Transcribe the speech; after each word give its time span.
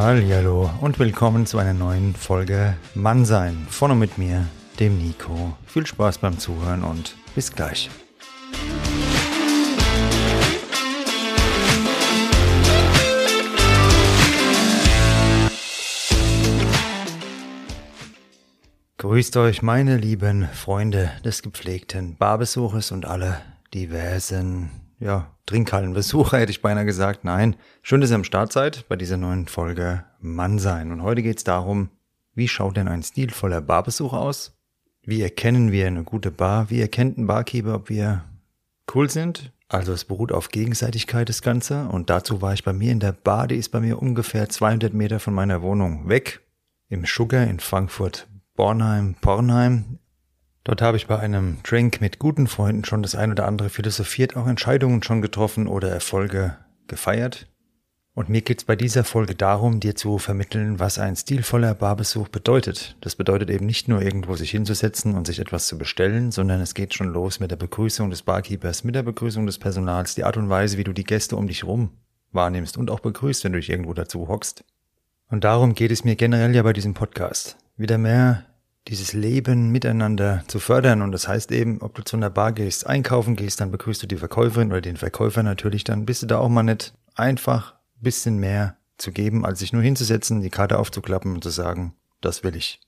Hallo 0.00 0.70
und 0.80 1.00
willkommen 1.00 1.44
zu 1.44 1.58
einer 1.58 1.74
neuen 1.74 2.14
Folge 2.14 2.76
Mannsein. 2.94 3.66
Vorne 3.68 3.96
mit 3.96 4.16
mir, 4.16 4.46
dem 4.78 4.96
Nico. 4.96 5.56
Viel 5.66 5.88
Spaß 5.88 6.18
beim 6.18 6.38
Zuhören 6.38 6.84
und 6.84 7.16
bis 7.34 7.52
gleich. 7.52 7.90
Grüßt 18.98 19.36
euch, 19.36 19.62
meine 19.62 19.96
lieben 19.96 20.48
Freunde 20.54 21.10
des 21.24 21.42
gepflegten 21.42 22.16
Barbesuches 22.16 22.92
und 22.92 23.04
alle 23.04 23.40
diversen, 23.74 24.70
ja, 24.98 25.34
Trinkhallenbesucher 25.46 26.38
hätte 26.38 26.50
ich 26.50 26.62
beinahe 26.62 26.84
gesagt. 26.84 27.24
Nein, 27.24 27.56
schön, 27.82 28.00
dass 28.00 28.10
ihr 28.10 28.16
am 28.16 28.24
Start 28.24 28.52
seid 28.52 28.88
bei 28.88 28.96
dieser 28.96 29.16
neuen 29.16 29.46
Folge 29.46 30.04
Mann 30.20 30.58
sein. 30.58 30.92
Und 30.92 31.02
heute 31.02 31.22
geht 31.22 31.38
es 31.38 31.44
darum, 31.44 31.90
wie 32.34 32.48
schaut 32.48 32.76
denn 32.76 32.88
ein 32.88 33.02
stilvoller 33.02 33.60
Barbesuch 33.60 34.12
aus? 34.12 34.56
Wie 35.02 35.22
erkennen 35.22 35.72
wir 35.72 35.86
eine 35.86 36.04
gute 36.04 36.30
Bar? 36.30 36.70
Wie 36.70 36.80
erkennt 36.80 37.18
ein 37.18 37.26
Barkeeper, 37.26 37.74
ob 37.74 37.88
wir 37.88 38.24
cool 38.94 39.08
sind? 39.08 39.52
Also 39.68 39.92
es 39.92 40.04
beruht 40.04 40.32
auf 40.32 40.48
Gegenseitigkeit 40.48 41.28
das 41.28 41.42
Ganze 41.42 41.88
und 41.88 42.08
dazu 42.08 42.40
war 42.40 42.54
ich 42.54 42.64
bei 42.64 42.72
mir 42.72 42.90
in 42.90 43.00
der 43.00 43.12
Bar, 43.12 43.48
die 43.48 43.56
ist 43.56 43.68
bei 43.68 43.80
mir 43.80 44.00
ungefähr 44.00 44.48
200 44.48 44.94
Meter 44.94 45.20
von 45.20 45.34
meiner 45.34 45.60
Wohnung 45.60 46.08
weg, 46.08 46.40
im 46.88 47.04
Sugar 47.04 47.44
in 47.44 47.60
Frankfurt 47.60 48.26
Bornheim, 48.54 49.14
Pornheim. 49.20 49.98
Dort 50.68 50.82
habe 50.82 50.98
ich 50.98 51.06
bei 51.06 51.18
einem 51.18 51.56
Drink 51.62 52.02
mit 52.02 52.18
guten 52.18 52.46
Freunden 52.46 52.84
schon 52.84 53.02
das 53.02 53.14
ein 53.14 53.30
oder 53.30 53.46
andere 53.46 53.70
philosophiert, 53.70 54.36
auch 54.36 54.46
Entscheidungen 54.46 55.02
schon 55.02 55.22
getroffen 55.22 55.66
oder 55.66 55.88
Erfolge 55.88 56.58
gefeiert. 56.88 57.46
Und 58.12 58.28
mir 58.28 58.42
geht 58.42 58.58
es 58.58 58.64
bei 58.64 58.76
dieser 58.76 59.02
Folge 59.02 59.34
darum, 59.34 59.80
dir 59.80 59.96
zu 59.96 60.18
vermitteln, 60.18 60.78
was 60.78 60.98
ein 60.98 61.16
stilvoller 61.16 61.72
Barbesuch 61.72 62.28
bedeutet. 62.28 62.98
Das 63.00 63.16
bedeutet 63.16 63.48
eben 63.48 63.64
nicht 63.64 63.88
nur 63.88 64.02
irgendwo 64.02 64.36
sich 64.36 64.50
hinzusetzen 64.50 65.14
und 65.14 65.26
sich 65.26 65.38
etwas 65.38 65.68
zu 65.68 65.78
bestellen, 65.78 66.32
sondern 66.32 66.60
es 66.60 66.74
geht 66.74 66.92
schon 66.92 67.14
los 67.14 67.40
mit 67.40 67.50
der 67.50 67.56
Begrüßung 67.56 68.10
des 68.10 68.20
Barkeepers, 68.20 68.84
mit 68.84 68.94
der 68.94 69.04
Begrüßung 69.04 69.46
des 69.46 69.56
Personals, 69.56 70.16
die 70.16 70.24
Art 70.24 70.36
und 70.36 70.50
Weise, 70.50 70.76
wie 70.76 70.84
du 70.84 70.92
die 70.92 71.04
Gäste 71.04 71.36
um 71.36 71.46
dich 71.46 71.64
rum 71.64 71.92
wahrnimmst 72.32 72.76
und 72.76 72.90
auch 72.90 73.00
begrüßt, 73.00 73.42
wenn 73.42 73.54
du 73.54 73.58
dich 73.58 73.70
irgendwo 73.70 73.94
dazu 73.94 74.28
hockst. 74.28 74.64
Und 75.30 75.44
darum 75.44 75.74
geht 75.74 75.92
es 75.92 76.04
mir 76.04 76.14
generell 76.14 76.54
ja 76.54 76.62
bei 76.62 76.74
diesem 76.74 76.92
Podcast. 76.92 77.56
Wieder 77.78 77.96
mehr 77.96 78.44
dieses 78.88 79.12
Leben 79.12 79.70
miteinander 79.70 80.42
zu 80.48 80.58
fördern. 80.58 81.02
Und 81.02 81.12
das 81.12 81.28
heißt 81.28 81.52
eben, 81.52 81.82
ob 81.82 81.94
du 81.94 82.02
zu 82.02 82.16
einer 82.16 82.30
Bar 82.30 82.52
gehst, 82.52 82.86
einkaufen 82.86 83.36
gehst, 83.36 83.60
dann 83.60 83.70
begrüßt 83.70 84.02
du 84.02 84.06
die 84.06 84.16
Verkäuferin 84.16 84.70
oder 84.70 84.80
den 84.80 84.96
Verkäufer 84.96 85.42
natürlich, 85.42 85.84
dann 85.84 86.06
bist 86.06 86.22
du 86.22 86.26
da 86.26 86.38
auch 86.38 86.48
mal 86.48 86.62
nicht 86.62 86.94
einfach 87.14 87.74
ein 87.74 88.02
bisschen 88.02 88.38
mehr 88.38 88.76
zu 88.96 89.12
geben, 89.12 89.44
als 89.44 89.60
sich 89.60 89.72
nur 89.72 89.82
hinzusetzen, 89.82 90.40
die 90.40 90.50
Karte 90.50 90.78
aufzuklappen 90.78 91.34
und 91.34 91.44
zu 91.44 91.50
sagen, 91.50 91.94
das 92.20 92.42
will 92.42 92.56
ich. 92.56 92.80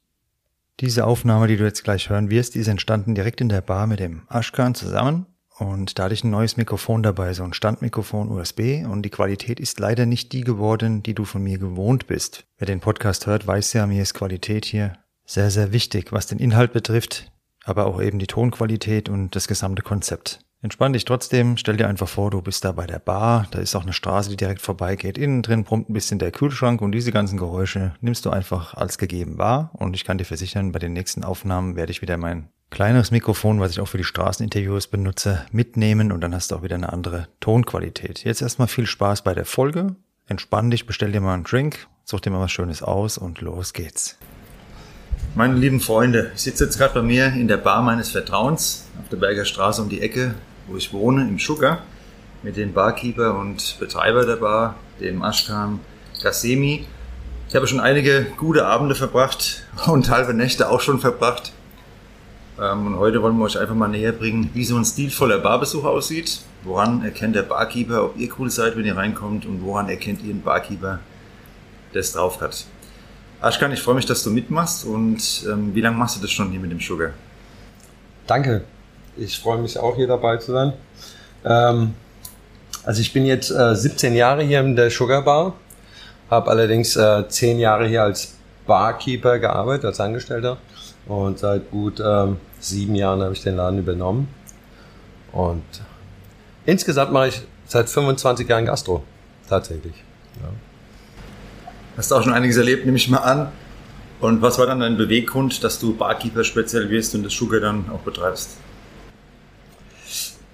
Diese 0.80 1.04
Aufnahme, 1.04 1.46
die 1.46 1.58
du 1.58 1.64
jetzt 1.64 1.84
gleich 1.84 2.08
hören 2.08 2.30
wirst, 2.30 2.54
die 2.54 2.60
ist 2.60 2.68
entstanden 2.68 3.14
direkt 3.14 3.40
in 3.40 3.50
der 3.50 3.60
Bar 3.60 3.86
mit 3.86 4.00
dem 4.00 4.22
Ashkan 4.28 4.74
zusammen. 4.74 5.26
Und 5.58 5.98
da 5.98 6.04
hatte 6.04 6.14
ich 6.14 6.24
ein 6.24 6.30
neues 6.30 6.56
Mikrofon 6.56 7.02
dabei, 7.02 7.34
so 7.34 7.44
ein 7.44 7.52
Standmikrofon 7.52 8.30
USB. 8.30 8.86
Und 8.86 9.02
die 9.02 9.10
Qualität 9.10 9.60
ist 9.60 9.78
leider 9.78 10.06
nicht 10.06 10.32
die 10.32 10.40
geworden, 10.40 11.02
die 11.02 11.12
du 11.12 11.26
von 11.26 11.42
mir 11.42 11.58
gewohnt 11.58 12.06
bist. 12.06 12.46
Wer 12.56 12.66
den 12.66 12.80
Podcast 12.80 13.26
hört, 13.26 13.46
weiß 13.46 13.74
ja, 13.74 13.86
mir 13.86 14.02
ist 14.02 14.14
Qualität 14.14 14.64
hier 14.64 14.94
sehr, 15.30 15.50
sehr 15.50 15.72
wichtig, 15.72 16.12
was 16.12 16.26
den 16.26 16.40
Inhalt 16.40 16.72
betrifft, 16.72 17.30
aber 17.64 17.86
auch 17.86 18.02
eben 18.02 18.18
die 18.18 18.26
Tonqualität 18.26 19.08
und 19.08 19.36
das 19.36 19.46
gesamte 19.46 19.82
Konzept. 19.82 20.40
Entspann 20.60 20.92
dich 20.92 21.04
trotzdem, 21.04 21.56
stell 21.56 21.76
dir 21.76 21.88
einfach 21.88 22.08
vor, 22.08 22.30
du 22.30 22.42
bist 22.42 22.64
da 22.64 22.72
bei 22.72 22.86
der 22.86 22.98
Bar, 22.98 23.46
da 23.52 23.60
ist 23.60 23.76
auch 23.76 23.82
eine 23.84 23.92
Straße, 23.92 24.28
die 24.28 24.36
direkt 24.36 24.60
vorbeigeht. 24.60 25.16
Innen 25.16 25.42
drin 25.42 25.62
brummt 25.62 25.88
ein 25.88 25.94
bisschen 25.94 26.18
der 26.18 26.32
Kühlschrank 26.32 26.82
und 26.82 26.92
diese 26.92 27.12
ganzen 27.12 27.38
Geräusche 27.38 27.94
nimmst 28.00 28.26
du 28.26 28.30
einfach 28.30 28.74
als 28.74 28.98
gegeben 28.98 29.38
wahr. 29.38 29.70
Und 29.72 29.94
ich 29.94 30.04
kann 30.04 30.18
dir 30.18 30.24
versichern, 30.24 30.72
bei 30.72 30.80
den 30.80 30.92
nächsten 30.92 31.24
Aufnahmen 31.24 31.76
werde 31.76 31.92
ich 31.92 32.02
wieder 32.02 32.16
mein 32.16 32.48
kleineres 32.68 33.12
Mikrofon, 33.12 33.60
was 33.60 33.70
ich 33.70 33.80
auch 33.80 33.88
für 33.88 33.98
die 33.98 34.04
Straßeninterviews 34.04 34.88
benutze, 34.88 35.46
mitnehmen 35.52 36.12
und 36.12 36.20
dann 36.20 36.34
hast 36.34 36.50
du 36.50 36.56
auch 36.56 36.62
wieder 36.62 36.74
eine 36.74 36.92
andere 36.92 37.28
Tonqualität. 37.38 38.24
Jetzt 38.24 38.42
erstmal 38.42 38.68
viel 38.68 38.86
Spaß 38.86 39.22
bei 39.22 39.32
der 39.32 39.46
Folge. 39.46 39.94
Entspann 40.26 40.70
dich, 40.70 40.86
bestell 40.86 41.12
dir 41.12 41.20
mal 41.20 41.34
einen 41.34 41.44
Drink, 41.44 41.86
such 42.04 42.20
dir 42.20 42.30
mal 42.30 42.40
was 42.40 42.52
Schönes 42.52 42.82
aus 42.82 43.16
und 43.16 43.40
los 43.40 43.72
geht's. 43.72 44.18
Meine 45.36 45.54
lieben 45.54 45.78
Freunde, 45.78 46.32
ich 46.34 46.42
sitze 46.42 46.64
jetzt 46.64 46.76
gerade 46.76 46.92
bei 46.94 47.02
mir 47.02 47.26
in 47.26 47.46
der 47.46 47.56
Bar 47.56 47.82
meines 47.82 48.10
Vertrauens 48.10 48.88
auf 49.00 49.08
der 49.10 49.16
Berger 49.16 49.44
Straße 49.44 49.80
um 49.80 49.88
die 49.88 50.00
Ecke, 50.00 50.34
wo 50.66 50.76
ich 50.76 50.92
wohne, 50.92 51.22
im 51.22 51.38
Sugar, 51.38 51.84
mit 52.42 52.56
dem 52.56 52.72
Barkeeper 52.72 53.38
und 53.38 53.76
Betreiber 53.78 54.26
der 54.26 54.36
Bar, 54.36 54.74
dem 54.98 55.22
Ashkan 55.22 55.78
Kasemi. 56.20 56.84
Ich 57.48 57.54
habe 57.54 57.68
schon 57.68 57.78
einige 57.78 58.26
gute 58.38 58.66
Abende 58.66 58.96
verbracht 58.96 59.62
und 59.86 60.10
halbe 60.10 60.34
Nächte 60.34 60.68
auch 60.68 60.80
schon 60.80 60.98
verbracht. 60.98 61.52
Ähm, 62.60 62.88
und 62.88 62.98
heute 62.98 63.22
wollen 63.22 63.38
wir 63.38 63.44
euch 63.44 63.56
einfach 63.56 63.76
mal 63.76 63.86
näher 63.86 64.12
bringen, 64.12 64.50
wie 64.52 64.64
so 64.64 64.76
ein 64.76 64.84
stilvoller 64.84 65.38
Barbesuch 65.38 65.84
aussieht. 65.84 66.40
Woran 66.64 67.04
erkennt 67.04 67.36
der 67.36 67.42
Barkeeper, 67.42 68.04
ob 68.04 68.18
ihr 68.18 68.30
cool 68.40 68.50
seid, 68.50 68.76
wenn 68.76 68.84
ihr 68.84 68.96
reinkommt 68.96 69.46
und 69.46 69.62
woran 69.62 69.88
erkennt 69.88 70.24
ihr 70.24 70.30
einen 70.30 70.42
Barkeeper, 70.42 70.98
der 71.94 72.00
es 72.00 72.14
drauf 72.14 72.40
hat. 72.40 72.66
Aschkan, 73.40 73.72
ich 73.72 73.80
freue 73.80 73.94
mich, 73.94 74.04
dass 74.04 74.22
du 74.22 74.30
mitmachst. 74.30 74.84
Und 74.84 75.46
ähm, 75.50 75.74
wie 75.74 75.80
lange 75.80 75.96
machst 75.96 76.16
du 76.16 76.20
das 76.20 76.30
schon 76.30 76.50
hier 76.50 76.60
mit 76.60 76.70
dem 76.70 76.80
Sugar? 76.80 77.10
Danke. 78.26 78.64
Ich 79.16 79.38
freue 79.38 79.58
mich 79.58 79.78
auch 79.78 79.96
hier 79.96 80.06
dabei 80.06 80.36
zu 80.36 80.52
sein. 80.52 80.72
Ähm, 81.44 81.94
also 82.84 83.00
ich 83.00 83.12
bin 83.12 83.24
jetzt 83.24 83.50
äh, 83.50 83.74
17 83.74 84.14
Jahre 84.14 84.42
hier 84.42 84.60
in 84.60 84.76
der 84.76 84.90
Sugar 84.90 85.22
Bar, 85.22 85.54
habe 86.30 86.50
allerdings 86.50 86.96
äh, 86.96 87.28
10 87.28 87.58
Jahre 87.58 87.86
hier 87.86 88.02
als 88.02 88.34
Barkeeper 88.66 89.38
gearbeitet, 89.38 89.86
als 89.86 90.00
Angestellter. 90.00 90.58
Und 91.06 91.38
seit 91.38 91.70
gut 91.70 92.00
ähm, 92.04 92.36
sieben 92.60 92.94
Jahren 92.94 93.22
habe 93.22 93.32
ich 93.32 93.42
den 93.42 93.56
Laden 93.56 93.78
übernommen. 93.78 94.28
Und 95.32 95.64
insgesamt 96.66 97.12
mache 97.12 97.28
ich 97.28 97.42
seit 97.66 97.88
25 97.88 98.48
Jahren 98.48 98.66
Gastro, 98.66 99.02
tatsächlich. 99.48 99.94
Ja. 100.42 100.48
Hast 102.00 102.14
auch 102.14 102.22
schon 102.22 102.32
einiges 102.32 102.56
erlebt, 102.56 102.86
nehme 102.86 102.96
ich 102.96 103.10
mal 103.10 103.18
an. 103.18 103.52
Und 104.20 104.40
was 104.40 104.58
war 104.58 104.64
dann 104.64 104.80
dein 104.80 104.96
Beweggrund, 104.96 105.62
dass 105.62 105.78
du 105.78 105.94
Barkeeper 105.94 106.44
speziell 106.44 106.88
wirst 106.88 107.14
und 107.14 107.24
das 107.24 107.34
Sugar 107.34 107.60
dann 107.60 107.90
auch 107.90 107.98
betreibst? 107.98 108.52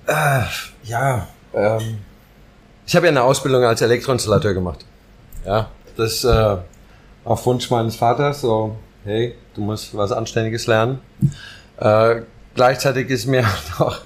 Äh, 0.09 0.43
ja, 0.83 1.29
ähm, 1.55 1.99
ich 2.85 2.97
habe 2.97 3.07
ja 3.07 3.13
eine 3.13 3.23
Ausbildung 3.23 3.63
als 3.63 3.81
Elektroinstallateur 3.81 4.55
gemacht. 4.55 4.85
Ja, 5.45 5.71
das 5.97 6.25
äh, 6.25 6.57
auf 7.25 7.47
Wunsch 7.47 7.71
meines 7.71 7.95
Vaters. 7.95 8.41
So, 8.41 8.75
hey, 9.05 9.37
du 9.55 9.61
musst 9.61 9.97
was 9.97 10.11
Anständiges 10.11 10.67
lernen. 10.67 10.99
Äh, 11.79 12.23
gleichzeitig 12.57 13.09
ist 13.09 13.27
mir 13.27 13.45
auch 13.79 13.99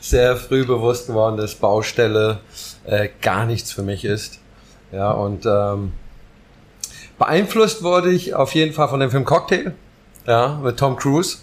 sehr 0.00 0.36
früh 0.36 0.66
bewusst 0.66 1.06
geworden, 1.06 1.36
dass 1.36 1.54
Baustelle 1.54 2.40
äh, 2.84 3.10
gar 3.22 3.46
nichts 3.46 3.70
für 3.70 3.82
mich 3.82 4.04
ist. 4.04 4.40
Ja, 4.90 5.12
und 5.12 5.46
ähm, 5.46 5.92
Beeinflusst 7.20 7.82
wurde 7.82 8.10
ich 8.10 8.34
auf 8.34 8.54
jeden 8.54 8.72
Fall 8.72 8.88
von 8.88 8.98
dem 8.98 9.10
Film 9.10 9.26
Cocktail, 9.26 9.74
ja, 10.26 10.58
mit 10.62 10.78
Tom 10.78 10.96
Cruise. 10.96 11.36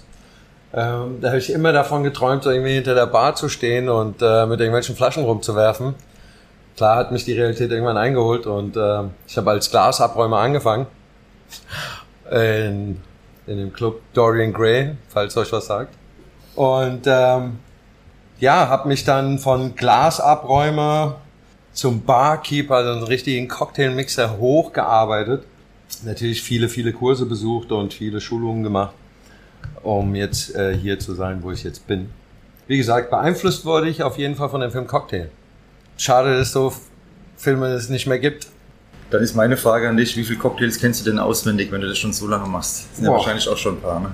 Ähm, 0.74 1.22
da 1.22 1.28
habe 1.28 1.38
ich 1.38 1.52
immer 1.52 1.72
davon 1.72 2.02
geträumt, 2.02 2.42
so 2.42 2.50
irgendwie 2.50 2.74
hinter 2.74 2.96
der 2.96 3.06
Bar 3.06 3.36
zu 3.36 3.48
stehen 3.48 3.88
und 3.88 4.20
äh, 4.24 4.48
mit 4.48 4.60
irgendwelchen 4.60 4.96
Flaschen 4.96 5.24
rumzuwerfen. 5.24 5.94
Klar 6.76 6.96
hat 6.96 7.12
mich 7.12 7.26
die 7.26 7.34
Realität 7.34 7.70
irgendwann 7.70 7.96
eingeholt 7.96 8.48
und 8.48 8.76
äh, 8.76 9.04
ich 9.28 9.38
habe 9.38 9.52
als 9.52 9.70
Glasabräumer 9.70 10.40
angefangen. 10.40 10.88
In, 12.32 13.00
in 13.46 13.58
dem 13.58 13.72
Club 13.72 14.02
Dorian 14.16 14.54
Gray, 14.54 14.96
falls 15.10 15.38
euch 15.38 15.52
was 15.54 15.68
sagt. 15.68 15.94
Und 16.56 17.04
ähm, 17.06 17.60
ja, 18.40 18.68
habe 18.68 18.88
mich 18.88 19.04
dann 19.06 19.38
von 19.38 19.76
Glasabräumer 19.76 21.18
zum 21.72 22.02
Barkeeper, 22.02 22.78
also 22.78 22.94
einen 22.94 23.04
richtigen 23.04 23.48
Cocktailmixer 23.48 24.40
hochgearbeitet 24.40 25.44
natürlich 26.04 26.42
viele, 26.42 26.70
viele 26.70 26.94
Kurse 26.94 27.26
besucht 27.26 27.72
und 27.72 27.94
viele 27.94 28.22
Schulungen 28.22 28.64
gemacht, 28.64 28.94
um 29.84 30.16
jetzt 30.16 30.56
äh, 30.56 30.78
hier 30.78 31.00
zu 31.00 31.14
sein, 31.14 31.44
wo 31.44 31.52
ich 31.52 31.64
jetzt 31.64 31.88
bin. 31.88 32.10
Wie 32.68 32.78
gesagt, 32.78 33.10
beeinflusst 33.10 33.66
wurde 33.66 33.90
ich 33.90 34.04
auf 34.04 34.18
jeden 34.18 34.36
Fall 34.36 34.50
von 34.50 34.62
dem 34.62 34.72
Film 34.72 34.88
Cocktail. 34.88 35.30
Schade, 35.98 36.38
dass 36.38 36.48
es 36.48 36.54
so 36.54 36.74
Filme 37.38 37.68
es 37.68 37.90
nicht 37.90 38.08
mehr 38.08 38.20
gibt. 38.20 38.48
Dann 39.10 39.24
ist 39.24 39.36
meine 39.36 39.56
Frage 39.56 39.88
an 39.88 39.96
dich, 39.96 40.18
wie 40.18 40.24
viele 40.24 40.40
Cocktails 40.40 40.80
kennst 40.80 41.06
du 41.06 41.10
denn 41.10 41.20
auswendig, 41.20 41.72
wenn 41.72 41.82
du 41.82 41.88
das 41.88 41.98
schon 41.98 42.12
so 42.12 42.28
lange 42.28 42.48
machst? 42.48 42.88
Das 42.90 42.98
sind 42.98 43.06
Boah. 43.06 43.12
ja 43.12 43.18
wahrscheinlich 43.18 43.48
auch 43.48 43.58
schon 43.58 43.78
ein 43.78 43.82
paar, 43.82 44.00
ne? 44.00 44.14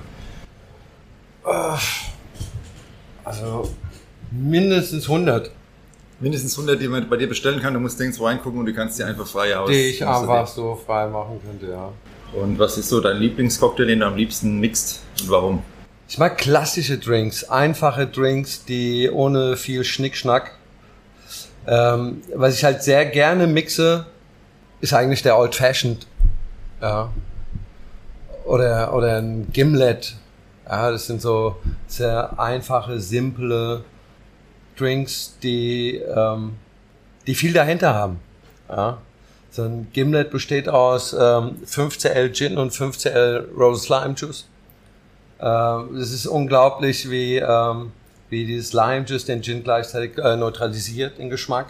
Also 3.24 3.70
mindestens 4.32 5.10
100 5.10 5.52
mindestens 6.24 6.58
100, 6.58 6.82
die 6.82 6.88
man 6.88 7.08
bei 7.10 7.18
dir 7.18 7.28
bestellen 7.28 7.62
kann. 7.62 7.74
Du 7.74 7.80
musst 7.82 8.00
nirgends 8.00 8.20
reingucken 8.22 8.60
und 8.60 8.66
du 8.66 8.74
kannst 8.74 8.96
sie 8.96 9.04
einfach 9.04 9.28
frei 9.28 9.56
aus. 9.58 9.70
Die 9.70 9.76
ich 9.76 10.06
einfach 10.06 10.48
so 10.48 10.80
frei 10.84 11.08
machen 11.08 11.40
könnte, 11.46 11.70
ja. 11.70 11.92
Und 12.34 12.58
was 12.58 12.78
ist 12.78 12.90
so 12.90 13.00
dein 13.00 13.18
Lieblingscocktail, 13.18 13.86
den 13.86 14.00
du 14.00 14.08
am 14.08 14.16
liebsten 14.16 14.60
mixt 14.60 15.02
und 15.22 15.30
warum? 15.30 15.64
Ich 16.08 16.18
mag 16.18 16.38
klassische 16.38 16.98
Drinks, 16.98 17.44
einfache 17.44 18.08
Drinks, 18.08 18.66
die 18.66 19.10
ohne 19.12 19.58
viel 19.58 19.84
Schnickschnack. 19.84 20.54
Ähm, 21.68 22.22
was 22.34 22.56
ich 22.56 22.64
halt 22.64 22.84
sehr 22.84 23.06
gerne 23.06 23.46
mixe, 23.46 24.06
ist 24.82 24.94
eigentlich 24.94 25.22
der 25.22 25.38
Old 25.38 25.56
Fashioned 25.56 26.08
Ja. 26.82 27.12
Oder, 28.46 28.94
oder 28.94 29.18
ein 29.18 29.48
Gimlet. 29.52 30.16
Ja, 30.68 30.92
das 30.92 31.08
sind 31.08 31.22
so 31.22 31.58
sehr 31.88 32.40
einfache, 32.40 33.00
simple 33.00 33.84
Drinks, 34.78 35.38
die, 35.42 35.96
ähm, 35.98 36.54
die 37.28 37.36
viel 37.36 37.54
dahinter 37.54 37.94
haben. 37.94 38.20
Ja. 38.70 38.98
So 39.52 39.64
ein 39.64 39.88
Gimlet 39.94 40.32
besteht 40.32 40.68
aus 40.68 41.14
ähm, 41.14 41.58
5cl 41.66 42.34
Gin 42.34 42.58
und 42.58 42.72
5cl 42.72 43.56
Rose 43.56 43.88
Lime 43.88 44.16
Juice. 44.16 44.48
Ähm, 45.40 45.96
es 45.96 46.12
ist 46.12 46.26
unglaublich, 46.26 47.10
wie, 47.12 47.38
ähm, 47.38 47.92
wie 48.30 48.46
dieses 48.46 48.74
Lime 48.74 49.06
Juice 49.06 49.26
den 49.26 49.44
Gin 49.44 49.64
gleichzeitig 49.64 50.18
äh, 50.18 50.36
neutralisiert 50.36 51.20
in 51.20 51.30
Geschmack. 51.30 51.68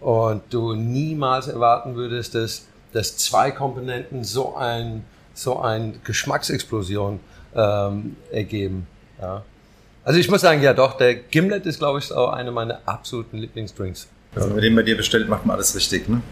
Und 0.00 0.42
du 0.50 0.74
niemals 0.74 1.48
erwarten 1.48 1.94
würdest, 1.94 2.34
dass, 2.34 2.66
dass 2.92 3.16
zwei 3.16 3.52
Komponenten 3.52 4.22
so 4.22 4.54
ein, 4.54 5.04
so 5.32 5.60
ein 5.60 6.00
Geschmacksexplosion 6.04 7.20
ähm, 7.54 8.16
ergeben. 8.30 8.86
Ja. 9.20 9.44
Also 10.04 10.18
ich 10.18 10.30
muss 10.30 10.40
sagen, 10.40 10.62
ja 10.62 10.72
doch, 10.72 10.96
der 10.96 11.14
Gimlet 11.14 11.66
ist, 11.66 11.78
glaube 11.78 11.98
ich, 11.98 12.12
auch 12.12 12.32
einer 12.32 12.50
meiner 12.50 12.80
absoluten 12.86 13.38
Lieblingsdrinks. 13.38 14.08
Also 14.34 14.48
wenn 14.48 14.56
man 14.56 14.62
den 14.62 14.76
bei 14.76 14.82
dir 14.82 14.96
bestellt, 14.96 15.28
macht 15.28 15.44
man 15.44 15.56
alles 15.56 15.74
richtig, 15.74 16.08
ne? 16.08 16.22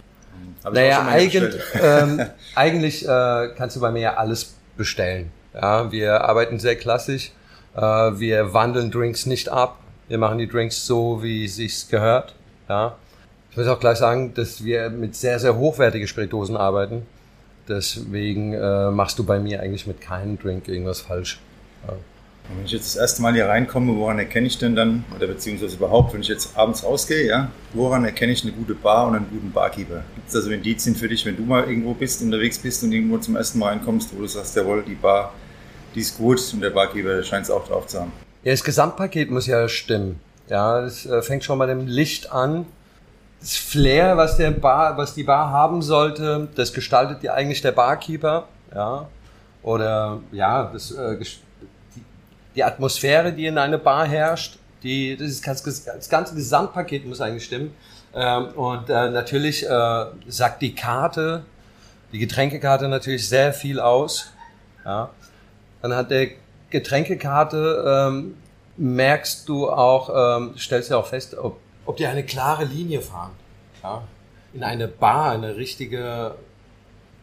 naja, 0.72 1.06
eigentlich, 1.06 1.54
ähm, 1.82 2.26
eigentlich 2.54 3.06
äh, 3.06 3.48
kannst 3.56 3.76
du 3.76 3.80
bei 3.80 3.90
mir 3.90 4.00
ja 4.00 4.14
alles 4.14 4.54
bestellen. 4.76 5.30
Ja, 5.54 5.90
wir 5.90 6.22
arbeiten 6.22 6.58
sehr 6.58 6.76
klassisch. 6.76 7.32
Äh, 7.74 7.80
wir 7.80 8.52
wandeln 8.52 8.90
Drinks 8.90 9.26
nicht 9.26 9.48
ab. 9.48 9.78
Wir 10.08 10.18
machen 10.18 10.38
die 10.38 10.48
Drinks 10.48 10.86
so, 10.86 11.22
wie 11.22 11.44
es 11.44 11.56
sich 11.56 11.88
gehört. 11.88 12.34
Ja. 12.68 12.96
Ich 13.50 13.56
muss 13.56 13.66
auch 13.68 13.80
gleich 13.80 13.98
sagen, 13.98 14.34
dass 14.34 14.64
wir 14.64 14.90
mit 14.90 15.16
sehr, 15.16 15.38
sehr 15.38 15.56
hochwertigen 15.56 16.06
Spiritosen 16.06 16.56
arbeiten. 16.56 17.06
Deswegen 17.68 18.52
äh, 18.52 18.90
machst 18.90 19.18
du 19.18 19.24
bei 19.24 19.38
mir 19.38 19.60
eigentlich 19.60 19.86
mit 19.86 20.00
keinem 20.00 20.38
Drink 20.38 20.68
irgendwas 20.68 21.00
falsch. 21.00 21.40
Ja. 21.86 21.94
Und 22.48 22.58
wenn 22.58 22.64
ich 22.64 22.72
jetzt 22.72 22.94
das 22.94 23.00
erste 23.00 23.22
Mal 23.22 23.34
hier 23.34 23.48
reinkomme, 23.48 23.96
woran 23.96 24.18
erkenne 24.18 24.46
ich 24.46 24.58
denn 24.58 24.76
dann, 24.76 25.04
oder 25.14 25.26
beziehungsweise 25.26 25.76
überhaupt, 25.76 26.14
wenn 26.14 26.20
ich 26.20 26.28
jetzt 26.28 26.56
abends 26.56 26.84
rausgehe, 26.84 27.26
ja, 27.26 27.50
woran 27.72 28.04
erkenne 28.04 28.32
ich 28.32 28.42
eine 28.42 28.52
gute 28.52 28.74
Bar 28.74 29.08
und 29.08 29.16
einen 29.16 29.28
guten 29.30 29.50
Barkeeper? 29.50 30.02
Gibt 30.14 30.28
es 30.28 30.36
also 30.36 30.50
Indizien 30.50 30.94
für 30.94 31.08
dich, 31.08 31.26
wenn 31.26 31.36
du 31.36 31.42
mal 31.42 31.68
irgendwo 31.68 31.94
bist, 31.94 32.22
unterwegs 32.22 32.58
bist 32.58 32.84
und 32.84 32.92
irgendwo 32.92 33.18
zum 33.18 33.36
ersten 33.36 33.58
Mal 33.58 33.70
reinkommst, 33.70 34.14
wo 34.14 34.20
du 34.20 34.28
sagst, 34.28 34.54
jawohl, 34.54 34.84
die 34.84 34.94
Bar, 34.94 35.32
die 35.94 36.00
ist 36.00 36.16
gut 36.16 36.40
und 36.52 36.60
der 36.60 36.70
Barkeeper 36.70 37.22
scheint 37.22 37.44
es 37.44 37.50
auch 37.50 37.66
drauf 37.66 37.86
zu 37.86 38.00
haben? 38.00 38.12
Ja, 38.44 38.52
das 38.52 38.62
Gesamtpaket 38.62 39.30
muss 39.30 39.46
ja 39.46 39.68
stimmen. 39.68 40.20
Ja, 40.48 40.80
das 40.80 41.04
äh, 41.04 41.22
fängt 41.22 41.42
schon 41.42 41.58
bei 41.58 41.66
dem 41.66 41.86
Licht 41.86 42.30
an. 42.30 42.66
Das 43.40 43.56
Flair, 43.56 44.16
was 44.16 44.36
der 44.36 44.52
Bar, 44.52 44.96
was 44.96 45.14
die 45.14 45.24
Bar 45.24 45.50
haben 45.50 45.82
sollte, 45.82 46.48
das 46.54 46.72
gestaltet 46.72 47.22
ja 47.22 47.34
eigentlich 47.34 47.60
der 47.60 47.72
Barkeeper, 47.72 48.46
ja. 48.74 49.08
Oder 49.62 50.20
ja, 50.30 50.70
das 50.72 50.92
äh, 50.92 51.16
die 52.56 52.64
Atmosphäre, 52.64 53.32
die 53.32 53.46
in 53.46 53.58
einer 53.58 53.78
Bar 53.78 54.06
herrscht, 54.06 54.58
die, 54.82 55.16
das, 55.16 55.26
ist, 55.26 55.86
das 55.86 56.08
ganze 56.08 56.34
Gesamtpaket 56.34 57.06
muss 57.06 57.20
eigentlich 57.20 57.44
stimmen. 57.44 57.74
Ähm, 58.14 58.48
und 58.54 58.88
äh, 58.88 59.10
natürlich 59.10 59.64
äh, 59.68 60.06
sagt 60.26 60.62
die 60.62 60.74
Karte, 60.74 61.44
die 62.12 62.18
Getränkekarte 62.18 62.88
natürlich 62.88 63.28
sehr 63.28 63.52
viel 63.52 63.78
aus. 63.78 64.32
Ja. 64.84 65.10
Hat 65.82 66.10
der 66.10 66.30
Getränkekarte, 66.70 68.08
ähm, 68.08 68.34
merkst 68.76 69.48
du 69.48 69.70
auch, 69.70 70.38
ähm, 70.38 70.54
stellst 70.58 70.90
du 70.90 70.96
auch 70.96 71.06
fest, 71.06 71.36
ob, 71.36 71.58
ob 71.84 71.96
die 71.96 72.06
eine 72.06 72.24
klare 72.24 72.64
Linie 72.64 73.00
fahren. 73.00 73.32
Ja. 73.82 74.02
In 74.52 74.64
eine 74.64 74.88
Bar, 74.88 75.32
eine 75.32 75.56
richtige 75.56 76.34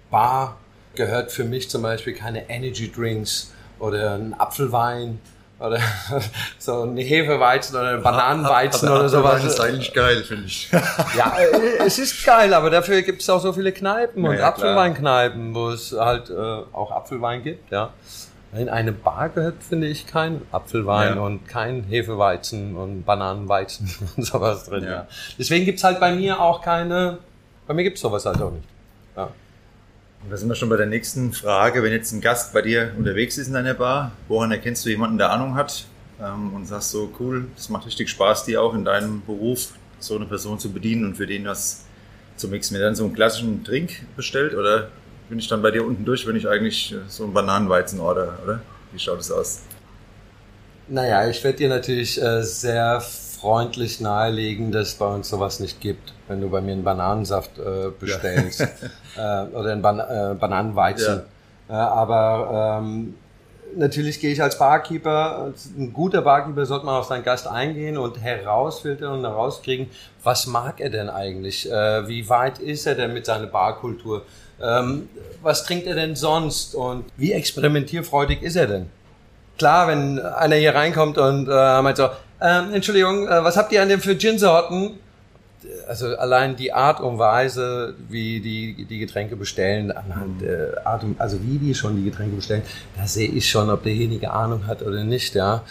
Bar 0.09 0.57
gehört 0.95 1.31
für 1.31 1.43
mich 1.43 1.69
zum 1.69 1.81
Beispiel 1.81 2.13
keine 2.13 2.49
Energy 2.49 2.91
Drinks, 2.91 3.51
oder 3.79 4.15
ein 4.15 4.33
Apfelwein 4.37 5.19
oder 5.63 5.79
so 6.59 6.83
ein 6.83 6.97
Hefeweizen 6.97 7.75
oder 7.77 7.93
ein 7.95 8.03
Bananenweizen 8.03 8.89
oder 8.89 9.07
sowas. 9.07 9.43
Das 9.43 9.53
ist 9.53 9.59
eigentlich 9.59 9.93
geil, 9.93 10.23
finde 10.23 10.45
ich. 10.45 10.69
ja, 11.17 11.33
äh, 11.37 11.85
es 11.85 11.99
ist 11.99 12.25
geil, 12.25 12.53
aber 12.53 12.69
dafür 12.69 13.01
gibt 13.01 13.21
es 13.21 13.29
auch 13.29 13.39
so 13.39 13.53
viele 13.53 13.71
Kneipen 13.71 14.25
und 14.25 14.37
ja, 14.37 14.49
Apfelweinkneipen, 14.49 15.55
wo 15.55 15.69
es 15.69 15.93
halt 15.97 16.29
äh, 16.29 16.33
auch 16.73 16.91
Apfelwein 16.91 17.43
gibt, 17.43 17.71
ja. 17.71 17.91
In 18.55 18.69
eine 18.69 18.91
Bar 18.91 19.29
gehört, 19.29 19.63
finde 19.67 19.87
ich, 19.87 20.05
kein 20.05 20.43
Apfelwein 20.51 21.15
ja. 21.15 21.21
und 21.21 21.47
kein 21.47 21.83
Hefeweizen 21.85 22.75
und 22.75 23.03
Bananenweizen 23.03 23.91
und 24.17 24.23
sowas 24.23 24.65
drin. 24.65 24.83
Ja. 24.83 24.91
ja. 24.91 25.07
Deswegen 25.39 25.65
gibt's 25.65 25.83
halt 25.83 25.99
bei 25.99 26.13
mir 26.13 26.39
auch 26.39 26.61
keine, 26.61 27.17
bei 27.65 27.73
mir 27.73 27.83
gibt's 27.83 28.01
sowas 28.01 28.25
halt 28.25 28.41
auch 28.41 28.51
nicht. 28.51 28.67
Ja. 29.15 29.29
Und 30.23 30.31
da 30.31 30.37
sind 30.37 30.47
wir 30.47 30.55
schon 30.55 30.69
bei 30.69 30.77
der 30.77 30.85
nächsten 30.85 31.33
Frage. 31.33 31.83
Wenn 31.83 31.91
jetzt 31.91 32.13
ein 32.13 32.21
Gast 32.21 32.53
bei 32.53 32.61
dir 32.61 32.93
unterwegs 32.97 33.37
ist 33.37 33.47
in 33.47 33.53
deiner 33.53 33.73
Bar, 33.73 34.13
woran 34.29 34.51
erkennst 34.51 34.85
du 34.85 34.89
jemanden, 34.89 35.17
der 35.17 35.31
Ahnung 35.31 35.55
hat 35.55 35.85
ähm, 36.21 36.53
und 36.53 36.65
sagst 36.65 36.91
so, 36.91 37.11
cool, 37.19 37.47
das 37.55 37.69
macht 37.69 37.85
richtig 37.85 38.09
Spaß, 38.09 38.45
dir 38.45 38.61
auch 38.61 38.73
in 38.73 38.85
deinem 38.85 39.21
Beruf 39.25 39.73
so 39.99 40.15
eine 40.15 40.25
Person 40.25 40.59
zu 40.59 40.71
bedienen 40.71 41.05
und 41.05 41.15
für 41.15 41.27
den 41.27 41.45
was 41.45 41.85
zu 42.37 42.47
mixen. 42.47 42.77
Mir 42.77 42.83
dann 42.83 42.95
so 42.95 43.03
einen 43.03 43.13
klassischen 43.13 43.63
Drink 43.65 44.05
bestellt 44.15 44.53
oder 44.53 44.89
bin 45.27 45.39
ich 45.39 45.47
dann 45.49 45.61
bei 45.61 45.71
dir 45.71 45.85
unten 45.85 46.05
durch, 46.05 46.25
wenn 46.25 46.37
ich 46.37 46.47
eigentlich 46.47 46.95
so 47.09 47.25
einen 47.25 47.33
Bananenweizen 47.33 47.99
order, 47.99 48.39
oder? 48.43 48.61
Wie 48.93 48.99
schaut 48.99 49.19
es 49.19 49.31
aus? 49.31 49.63
Naja, 50.87 51.27
ich 51.27 51.43
werde 51.43 51.57
dir 51.57 51.69
natürlich 51.69 52.21
äh, 52.21 52.43
sehr 52.43 53.01
freundlich 53.43 53.99
nahelegen, 53.99 54.71
dass 54.71 54.89
es 54.89 54.93
bei 54.95 55.05
uns 55.05 55.27
sowas 55.27 55.59
nicht 55.59 55.81
gibt, 55.81 56.13
wenn 56.29 56.39
du 56.39 56.49
bei 56.49 56.61
mir 56.61 56.71
einen 56.71 56.85
Bananensaft 56.85 57.59
äh, 57.59 57.89
bestellst 57.99 58.61
ja. 59.17 59.43
äh, 59.43 59.47
oder 59.49 59.73
einen 59.73 59.81
Ban 59.81 59.99
äh, 59.99 60.33
Bananenweizen. 60.39 61.23
Ja. 61.67 61.75
Äh, 61.75 61.89
aber 61.89 62.79
ähm, 62.81 63.15
natürlich 63.75 64.21
gehe 64.21 64.31
ich 64.31 64.41
als 64.41 64.57
Barkeeper, 64.57 65.51
ein 65.77 65.91
guter 65.91 66.21
Barkeeper 66.21 66.65
sollte 66.65 66.85
man 66.85 66.95
auf 66.95 67.07
seinen 67.07 67.25
Gast 67.25 67.45
eingehen 67.45 67.97
und 67.97 68.21
herausfiltern 68.21 69.11
und 69.11 69.25
herauskriegen, 69.25 69.89
was 70.23 70.47
mag 70.47 70.79
er 70.79 70.89
denn 70.89 71.09
eigentlich? 71.09 71.69
Äh, 71.69 72.07
wie 72.07 72.29
weit 72.29 72.59
ist 72.59 72.87
er 72.87 72.95
denn 72.95 73.13
mit 73.13 73.25
seiner 73.25 73.47
Barkultur? 73.47 74.21
Ähm, 74.61 75.09
was 75.41 75.65
trinkt 75.65 75.85
er 75.85 75.95
denn 75.95 76.15
sonst? 76.15 76.75
Und 76.75 77.03
wie 77.17 77.33
experimentierfreudig 77.33 78.41
ist 78.41 78.55
er 78.55 78.67
denn? 78.67 78.89
Klar, 79.57 79.89
wenn 79.89 80.19
einer 80.19 80.55
hier 80.55 80.73
reinkommt 80.73 81.17
und 81.17 81.49
äh, 81.49 81.81
meint 81.81 81.97
so, 81.97 82.09
ähm, 82.43 82.73
Entschuldigung, 82.73 83.27
äh, 83.27 83.43
was 83.43 83.55
habt 83.57 83.71
ihr 83.71 83.81
an 83.81 83.89
dem 83.89 84.01
für 84.01 84.17
Gin-Sorten? 84.17 84.99
Also 85.87 86.07
allein 86.17 86.57
die 86.57 86.73
Art 86.73 86.99
und 86.99 87.17
Weise, 87.17 87.95
wie 88.09 88.41
die 88.41 88.85
die 88.85 88.99
Getränke 88.99 89.37
bestellen, 89.37 89.91
anhand 89.91 90.41
der. 90.41 90.85
Art 90.85 91.03
und, 91.03 91.19
also 91.21 91.41
wie 91.41 91.57
die 91.57 91.73
schon 91.73 91.95
die 91.95 92.03
Getränke 92.03 92.35
bestellen, 92.35 92.63
da 92.97 93.07
sehe 93.07 93.29
ich 93.29 93.49
schon, 93.49 93.69
ob 93.69 93.83
derjenige 93.83 94.31
Ahnung 94.31 94.67
hat 94.67 94.81
oder 94.81 95.05
nicht, 95.05 95.35
ja. 95.35 95.63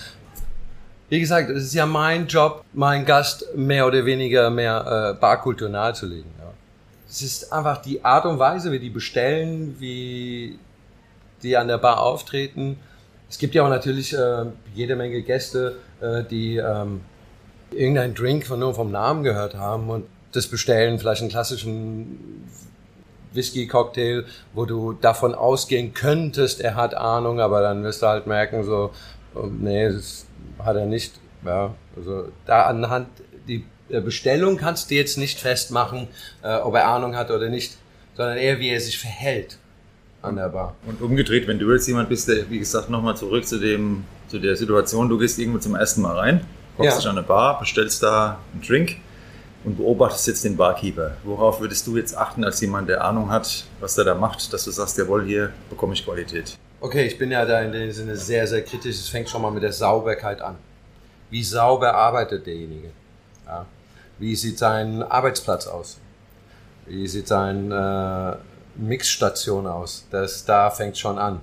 Wie 1.11 1.21
gesagt, 1.21 1.51
es 1.51 1.65
ist 1.65 1.75
ja 1.75 1.85
mein 1.85 2.27
Job, 2.27 2.65
meinen 2.73 3.05
Gast 3.05 3.47
mehr 3.55 3.87
oder 3.87 4.07
weniger 4.07 4.49
mehr 4.49 5.13
äh, 5.15 5.21
Barkultur 5.21 5.69
nahezulegen. 5.69 6.31
Ja. 6.39 6.51
Es 7.07 7.21
ist 7.21 7.53
einfach 7.53 7.83
die 7.83 8.03
Art 8.03 8.25
und 8.25 8.39
Weise, 8.39 8.73
wie 8.73 8.79
die 8.79 8.89
bestellen, 8.89 9.77
wie 9.79 10.59
die 11.43 11.55
an 11.55 11.69
der 11.69 11.77
Bar 11.77 12.01
auftreten. 12.01 12.79
Es 13.29 13.37
gibt 13.37 13.55
ja 13.55 13.63
auch 13.63 13.69
natürlich 13.69 14.15
äh, 14.15 14.47
jede 14.75 14.97
Menge 14.97 15.21
Gäste, 15.21 15.77
die 16.31 16.57
ähm, 16.57 17.01
irgendeinen 17.71 18.15
Drink 18.15 18.47
von 18.47 18.61
nur 18.61 18.75
vom 18.75 18.91
Namen 18.91 19.23
gehört 19.23 19.57
haben 19.57 19.89
und 19.89 20.05
das 20.33 20.47
bestellen, 20.47 20.99
vielleicht 20.99 21.21
einen 21.21 21.31
klassischen 21.31 22.49
Whisky-Cocktail, 23.35 24.25
wo 24.53 24.65
du 24.65 24.93
davon 24.93 25.35
ausgehen 25.35 25.95
könntest, 25.95 26.61
er 26.61 26.75
hat 26.75 26.95
Ahnung, 26.95 27.41
aber 27.41 27.61
dann 27.63 27.83
wirst 27.83 28.03
du 28.03 28.07
halt 28.07 28.27
merken, 28.27 28.65
so, 28.65 28.91
oh, 29.35 29.47
nee, 29.47 29.89
das 29.89 30.27
hat 30.59 30.77
er 30.77 30.87
nicht. 30.87 31.15
Ja, 31.45 31.75
also 31.97 32.29
da 32.47 32.67
anhand 32.67 33.09
die 33.49 33.65
Bestellung 33.89 34.57
kannst 34.57 34.91
du 34.91 34.95
jetzt 34.95 35.19
nicht 35.19 35.41
festmachen, 35.41 36.09
äh, 36.43 36.57
ob 36.57 36.75
er 36.75 36.87
Ahnung 36.87 37.17
hat 37.17 37.31
oder 37.31 37.49
nicht, 37.49 37.77
sondern 38.15 38.39
eher, 38.39 38.59
wie 38.59 38.69
er 38.69 38.81
sich 38.81 38.99
verhält 38.99 39.59
an 40.23 40.37
der 40.37 40.49
Bar. 40.49 40.77
Und 40.87 41.03
umgedreht, 41.03 41.47
wenn 41.49 41.59
du 41.59 41.71
jetzt 41.73 41.89
jemand 41.89 42.09
bist, 42.09 42.29
der, 42.29 42.49
wie 42.49 42.59
gesagt, 42.59 42.89
nochmal 42.91 43.17
zurück 43.17 43.45
zu 43.45 43.59
dem 43.59 44.05
zu 44.33 44.39
der 44.39 44.57
Situation, 44.57 45.11
du 45.11 45.19
gehst 45.19 45.39
irgendwo 45.39 45.59
zum 45.59 45.75
ersten 45.75 46.01
Mal 46.01 46.19
rein, 46.19 46.47
kommst 46.79 46.93
ja. 46.93 46.97
dich 46.97 47.07
an 47.07 47.19
eine 47.19 47.27
Bar, 47.27 47.59
bestellst 47.59 48.03
da 48.03 48.39
einen 48.55 48.63
Drink 48.63 48.97
und 49.63 49.77
beobachtest 49.77 50.27
jetzt 50.27 50.45
den 50.47 50.57
Barkeeper. 50.57 51.19
Worauf 51.23 51.61
würdest 51.61 51.87
du 51.87 51.99
jetzt 51.99 52.17
achten 52.17 52.43
als 52.43 52.59
jemand, 52.63 52.89
der 52.89 53.05
Ahnung 53.05 53.31
hat, 53.31 53.65
was 53.79 53.95
der 53.95 54.07
da 54.07 54.15
macht, 54.15 54.51
dass 54.51 54.65
du 54.65 54.71
sagst, 54.71 54.97
jawohl, 54.97 55.27
hier 55.27 55.53
bekomme 55.69 55.93
ich 55.93 56.03
Qualität? 56.03 56.57
Okay, 56.81 57.07
ich 57.07 57.19
bin 57.19 57.31
ja 57.31 57.45
da 57.45 57.61
in 57.61 57.73
dem 57.73 57.93
Sinne 57.93 58.17
sehr, 58.17 58.47
sehr 58.47 58.63
kritisch. 58.63 58.97
Es 58.97 59.09
fängt 59.11 59.29
schon 59.29 59.43
mal 59.43 59.51
mit 59.51 59.63
der 59.63 59.73
Sauberkeit 59.73 60.41
an. 60.41 60.57
Wie 61.29 61.45
sauber 61.45 61.95
arbeitet 61.95 62.47
derjenige? 62.47 62.89
Ja. 63.47 63.67
Wie 64.19 64.35
sieht 64.35 64.59
sein 64.59 65.03
Arbeitsplatz 65.03 65.67
aus? 65.67 65.99
Wie 66.87 67.07
sieht 67.07 67.29
seine 67.29 68.39
äh, 68.79 68.81
Mixstation 68.83 69.67
aus? 69.67 70.07
Das, 70.11 70.47
da 70.47 70.71
fängt 70.71 70.97
schon 70.97 71.19
an. 71.19 71.41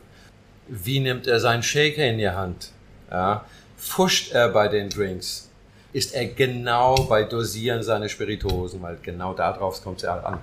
Wie 0.68 1.00
nimmt 1.00 1.28
er 1.28 1.40
seinen 1.40 1.62
Shaker 1.62 2.06
in 2.06 2.18
die 2.18 2.30
Hand? 2.30 2.72
Ja, 3.12 3.46
fuscht 3.78 4.32
er 4.32 4.50
bei 4.50 4.68
den 4.68 4.90
Drinks? 4.90 5.50
Ist 5.92 6.14
er 6.14 6.28
genau 6.28 6.96
bei 7.10 7.24
Dosieren 7.24 7.82
seiner 7.82 8.10
Spirituosen? 8.10 8.82
Weil 8.82 8.98
genau 9.02 9.34
darauf 9.34 9.84
kommt 9.84 9.98
es 9.98 10.04
ja 10.04 10.20
an. 10.20 10.40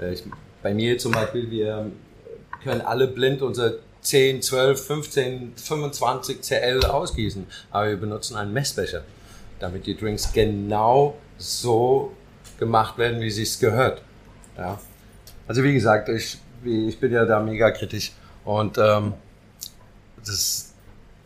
Äh, 0.00 0.14
ich, 0.14 0.24
bei 0.62 0.74
mir 0.74 0.98
zum 0.98 1.12
Beispiel, 1.12 1.50
wir 1.50 1.90
können 2.62 2.80
alle 2.80 3.06
blind 3.06 3.42
unser 3.42 3.74
10, 4.02 4.42
12, 4.42 4.86
15, 4.86 5.52
25 5.56 6.40
CL 6.42 6.84
ausgießen. 6.84 7.46
Aber 7.70 7.88
wir 7.88 7.96
benutzen 7.96 8.36
einen 8.36 8.52
Messbecher, 8.52 9.02
damit 9.58 9.86
die 9.86 9.96
Drinks 9.96 10.32
genau 10.32 11.16
so 11.38 12.12
gemacht 12.58 12.98
werden, 12.98 13.20
wie 13.20 13.30
sie 13.30 13.42
es 13.42 13.58
gehört. 13.58 14.02
Ja. 14.56 14.78
Also 15.46 15.62
wie 15.62 15.72
gesagt, 15.72 16.08
ich, 16.08 16.38
ich 16.64 16.98
bin 16.98 17.12
ja 17.12 17.24
da 17.24 17.40
mega 17.40 17.70
kritisch 17.70 18.12
und 18.44 18.78
ähm, 18.78 19.14
das, 20.24 20.69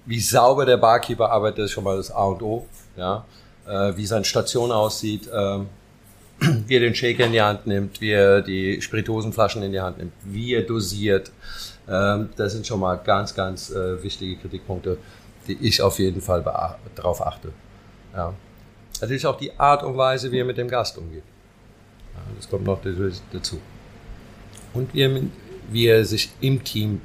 wie 0.06 0.20
sauber 0.20 0.66
der 0.66 0.76
Barkeeper 0.76 1.30
arbeitet, 1.30 1.66
ist 1.66 1.72
schon 1.72 1.84
mal 1.84 1.96
das 1.96 2.10
A 2.10 2.24
und 2.24 2.42
O. 2.42 2.66
Ja. 2.96 3.24
Äh, 3.66 3.96
wie 3.96 4.06
seine 4.06 4.24
Station 4.24 4.70
aussieht, 4.70 5.26
äh, 5.28 5.58
wie 6.66 6.76
er 6.76 6.80
den 6.80 6.94
Shaker 6.94 7.26
in 7.26 7.32
die 7.32 7.40
Hand 7.40 7.66
nimmt, 7.66 8.00
wie 8.00 8.10
er 8.10 8.42
die 8.42 8.80
Spirituosenflaschen 8.80 9.62
in 9.62 9.72
die 9.72 9.80
Hand 9.80 9.98
nimmt, 9.98 10.12
wie 10.24 10.54
er 10.54 10.62
dosiert. 10.62 11.30
Ähm, 11.88 12.30
das 12.36 12.52
sind 12.52 12.66
schon 12.66 12.80
mal 12.80 12.96
ganz, 12.96 13.34
ganz 13.34 13.70
äh, 13.70 14.02
wichtige 14.02 14.36
Kritikpunkte, 14.36 14.98
die 15.48 15.56
ich 15.60 15.80
auf 15.80 15.98
jeden 15.98 16.20
Fall 16.20 16.42
darauf 16.94 17.24
achte. 17.26 17.52
Ja. 18.14 18.34
Natürlich 19.00 19.26
auch 19.26 19.36
die 19.36 19.58
Art 19.58 19.82
und 19.82 19.96
Weise, 19.96 20.30
wie 20.30 20.38
er 20.38 20.44
mit 20.44 20.56
dem 20.56 20.68
Gast 20.68 20.96
umgeht. 20.98 21.24
Ja, 22.14 22.20
das 22.36 22.48
kommt 22.48 22.64
noch 22.64 22.80
dazu. 23.32 23.60
Und 24.72 24.94
wie 24.94 25.02
er, 25.02 25.20
wie 25.70 25.86
er 25.86 26.04
sich 26.04 26.30
im 26.40 26.62
Team 26.62 27.00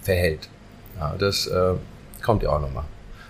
verhält. 0.00 0.48
Ja, 0.98 1.14
das 1.18 1.46
äh, 1.46 1.74
kommt 2.22 2.42
ja 2.42 2.50
auch 2.50 2.60
nochmal. 2.60 2.84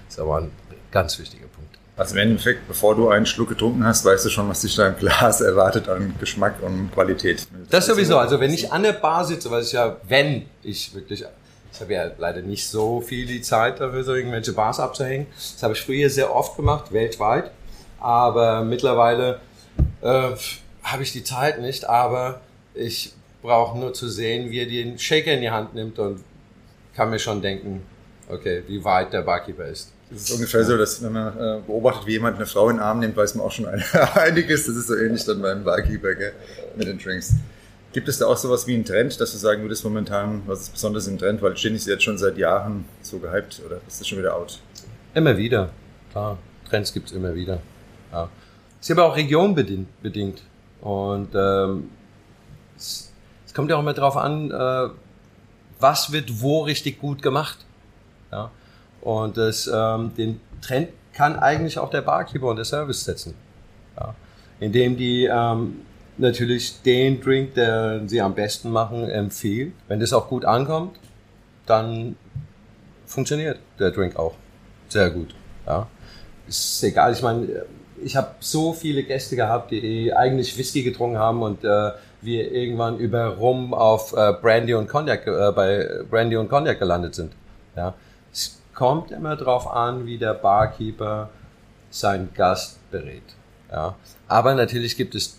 Das 0.06 0.14
ist 0.14 0.20
aber 0.20 0.38
ein 0.38 0.50
ganz 0.90 1.18
wichtiger 1.18 1.46
Punkt. 1.46 1.78
Also 1.96 2.14
im 2.14 2.22
Endeffekt, 2.22 2.66
bevor 2.68 2.94
du 2.94 3.08
einen 3.10 3.26
Schluck 3.26 3.50
getrunken 3.50 3.84
hast, 3.84 4.04
weißt 4.04 4.24
du 4.24 4.30
schon, 4.30 4.48
was 4.48 4.62
dich 4.62 4.74
da 4.74 4.88
im 4.88 4.96
Glas 4.96 5.40
erwartet 5.40 5.88
an 5.88 6.14
Geschmack 6.18 6.62
und 6.62 6.90
Qualität. 6.92 7.46
Das 7.70 7.86
sowieso. 7.86 8.18
Also 8.18 8.40
wenn 8.40 8.52
ich 8.52 8.72
an 8.72 8.82
der 8.82 8.92
Bar 8.92 9.24
sitze, 9.24 9.50
was 9.50 9.66
ich 9.66 9.72
ja, 9.72 9.96
wenn 10.08 10.46
ich 10.62 10.94
wirklich, 10.94 11.24
ich 11.72 11.80
habe 11.80 11.92
ja 11.92 12.10
leider 12.18 12.40
nicht 12.40 12.66
so 12.66 13.00
viel 13.00 13.26
die 13.26 13.42
Zeit 13.42 13.80
dafür, 13.80 14.04
so 14.04 14.14
irgendwelche 14.14 14.52
Bars 14.52 14.80
abzuhängen. 14.80 15.26
Das 15.34 15.62
habe 15.62 15.74
ich 15.74 15.82
früher 15.82 16.08
sehr 16.08 16.34
oft 16.34 16.56
gemacht, 16.56 16.92
weltweit. 16.92 17.50
Aber 18.00 18.64
mittlerweile 18.64 19.40
äh, 20.00 20.30
habe 20.82 21.02
ich 21.02 21.12
die 21.12 21.24
Zeit 21.24 21.60
nicht. 21.60 21.88
Aber 21.88 22.40
ich 22.74 23.12
brauche 23.42 23.78
nur 23.78 23.92
zu 23.92 24.08
sehen, 24.08 24.50
wie 24.50 24.60
er 24.60 24.66
den 24.66 24.98
Shaker 24.98 25.32
in 25.32 25.42
die 25.42 25.50
Hand 25.50 25.74
nimmt 25.74 25.98
und 25.98 26.24
kann 26.94 27.10
mir 27.10 27.18
schon 27.18 27.42
denken, 27.42 27.82
okay, 28.32 28.62
wie 28.66 28.82
weit 28.84 29.12
der 29.12 29.22
Barkeeper 29.22 29.66
ist. 29.66 29.92
Das 30.10 30.22
ist 30.22 30.30
ungefähr 30.32 30.64
so, 30.64 30.76
dass 30.76 31.02
wenn 31.02 31.12
man 31.12 31.28
äh, 31.38 31.60
beobachtet, 31.66 32.06
wie 32.06 32.12
jemand 32.12 32.36
eine 32.36 32.46
Frau 32.46 32.68
in 32.68 32.76
den 32.76 32.82
Arm 32.82 33.00
nimmt, 33.00 33.16
weiß 33.16 33.34
man 33.34 33.46
auch 33.46 33.52
schon 33.52 33.66
einiges. 34.14 34.66
Das 34.66 34.76
ist 34.76 34.86
so 34.86 34.96
ähnlich 34.96 35.24
dann 35.24 35.40
beim 35.40 35.64
Barkeeper 35.64 36.14
gell? 36.14 36.32
mit 36.76 36.86
den 36.86 36.98
Drinks. 36.98 37.34
Gibt 37.92 38.08
es 38.08 38.18
da 38.18 38.26
auch 38.26 38.36
sowas 38.36 38.66
wie 38.66 38.74
einen 38.74 38.84
Trend, 38.84 39.20
dass 39.20 39.32
du 39.32 39.38
sagen 39.38 39.62
würdest 39.62 39.84
momentan, 39.84 40.42
was 40.46 40.62
ist 40.62 40.72
besonders 40.72 41.06
im 41.06 41.18
Trend, 41.18 41.42
weil 41.42 41.54
Gin 41.54 41.74
ist 41.74 41.86
jetzt 41.86 42.02
schon 42.02 42.16
seit 42.16 42.38
Jahren 42.38 42.86
so 43.02 43.18
gehypt 43.18 43.60
oder 43.66 43.80
ist 43.86 44.00
das 44.00 44.08
schon 44.08 44.18
wieder 44.18 44.34
out? 44.34 44.58
Immer 45.14 45.36
wieder, 45.36 45.70
klar. 46.10 46.38
Trends 46.68 46.92
gibt 46.92 47.10
es 47.10 47.14
immer 47.14 47.34
wieder. 47.34 47.60
Ja. 48.10 48.30
Ist 48.80 48.90
aber 48.90 49.04
auch 49.04 49.14
regionbedingt. 49.14 50.42
Und 50.80 51.28
ähm, 51.34 51.90
es, 52.76 53.12
es 53.46 53.54
kommt 53.54 53.70
ja 53.70 53.76
auch 53.76 53.80
immer 53.80 53.92
darauf 53.92 54.16
an, 54.16 54.50
äh, 54.50 54.88
was 55.78 56.12
wird 56.12 56.40
wo 56.40 56.62
richtig 56.62 56.98
gut 56.98 57.22
gemacht. 57.22 57.58
Ja. 58.32 58.50
Und 59.02 59.36
das, 59.36 59.70
ähm, 59.72 60.12
den 60.16 60.40
Trend 60.62 60.88
kann 61.12 61.38
eigentlich 61.38 61.78
auch 61.78 61.90
der 61.90 62.00
Barkeeper 62.00 62.46
und 62.46 62.56
der 62.56 62.64
Service 62.64 63.04
setzen. 63.04 63.34
Ja. 63.96 64.14
Indem 64.60 64.96
die 64.96 65.28
ähm, 65.30 65.82
natürlich 66.16 66.82
den 66.82 67.20
Drink, 67.20 67.54
der 67.54 68.02
sie 68.06 68.20
am 68.20 68.34
besten 68.34 68.70
machen, 68.70 69.08
empfehlen. 69.08 69.74
Wenn 69.88 70.00
das 70.00 70.12
auch 70.12 70.28
gut 70.28 70.44
ankommt, 70.44 70.96
dann 71.66 72.16
funktioniert 73.06 73.58
der 73.78 73.90
Drink 73.90 74.16
auch 74.16 74.34
sehr 74.88 75.10
gut. 75.10 75.34
Ja. 75.66 75.88
Ist 76.48 76.82
egal, 76.82 77.12
ich 77.12 77.22
meine, 77.22 77.48
ich 78.02 78.16
habe 78.16 78.34
so 78.40 78.72
viele 78.72 79.02
Gäste 79.04 79.36
gehabt, 79.36 79.70
die 79.70 80.12
eigentlich 80.12 80.56
Whisky 80.56 80.82
getrunken 80.82 81.18
haben 81.18 81.42
und 81.42 81.64
äh, 81.64 81.90
wir 82.20 82.52
irgendwann 82.52 82.98
über 82.98 83.26
Rum 83.26 83.74
auf 83.74 84.12
äh, 84.12 84.32
Brandy 84.40 84.74
und 84.74 84.88
Cognac 84.88 85.26
äh, 85.26 85.52
bei 85.52 85.88
Brandy 86.08 86.36
und 86.36 86.48
Cognac 86.48 86.78
gelandet 86.78 87.14
sind. 87.14 87.32
Ja 87.76 87.94
kommt 88.74 89.10
immer 89.10 89.36
darauf 89.36 89.70
an, 89.70 90.06
wie 90.06 90.18
der 90.18 90.34
Barkeeper 90.34 91.30
seinen 91.90 92.32
Gast 92.34 92.78
berät. 92.90 93.22
Ja. 93.70 93.96
Aber 94.28 94.54
natürlich 94.54 94.96
gibt 94.96 95.14
es 95.14 95.38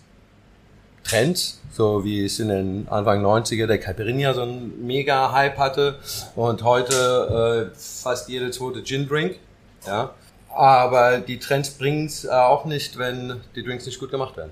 Trends, 1.03 1.61
so 1.71 2.05
wie 2.05 2.25
es 2.25 2.39
in 2.39 2.47
den 2.47 2.87
Anfang 2.89 3.23
90er 3.23 3.67
der 3.67 3.77
Caipirinha 3.77 4.33
so 4.33 4.43
einen 4.43 4.85
mega 4.85 5.31
Hype 5.31 5.57
hatte 5.57 5.99
und 6.35 6.63
heute 6.63 7.71
äh, 7.73 7.77
fast 7.77 8.29
jede 8.29 8.51
zweite 8.51 8.83
Gin 8.83 9.07
Drink. 9.07 9.37
Ja. 9.85 10.13
Aber 10.49 11.17
die 11.17 11.39
Trends 11.39 11.71
bringen 11.71 12.05
es 12.05 12.27
auch 12.27 12.65
nicht, 12.65 12.97
wenn 12.97 13.41
die 13.55 13.63
Drinks 13.63 13.85
nicht 13.85 13.99
gut 13.99 14.11
gemacht 14.11 14.37
werden. 14.37 14.51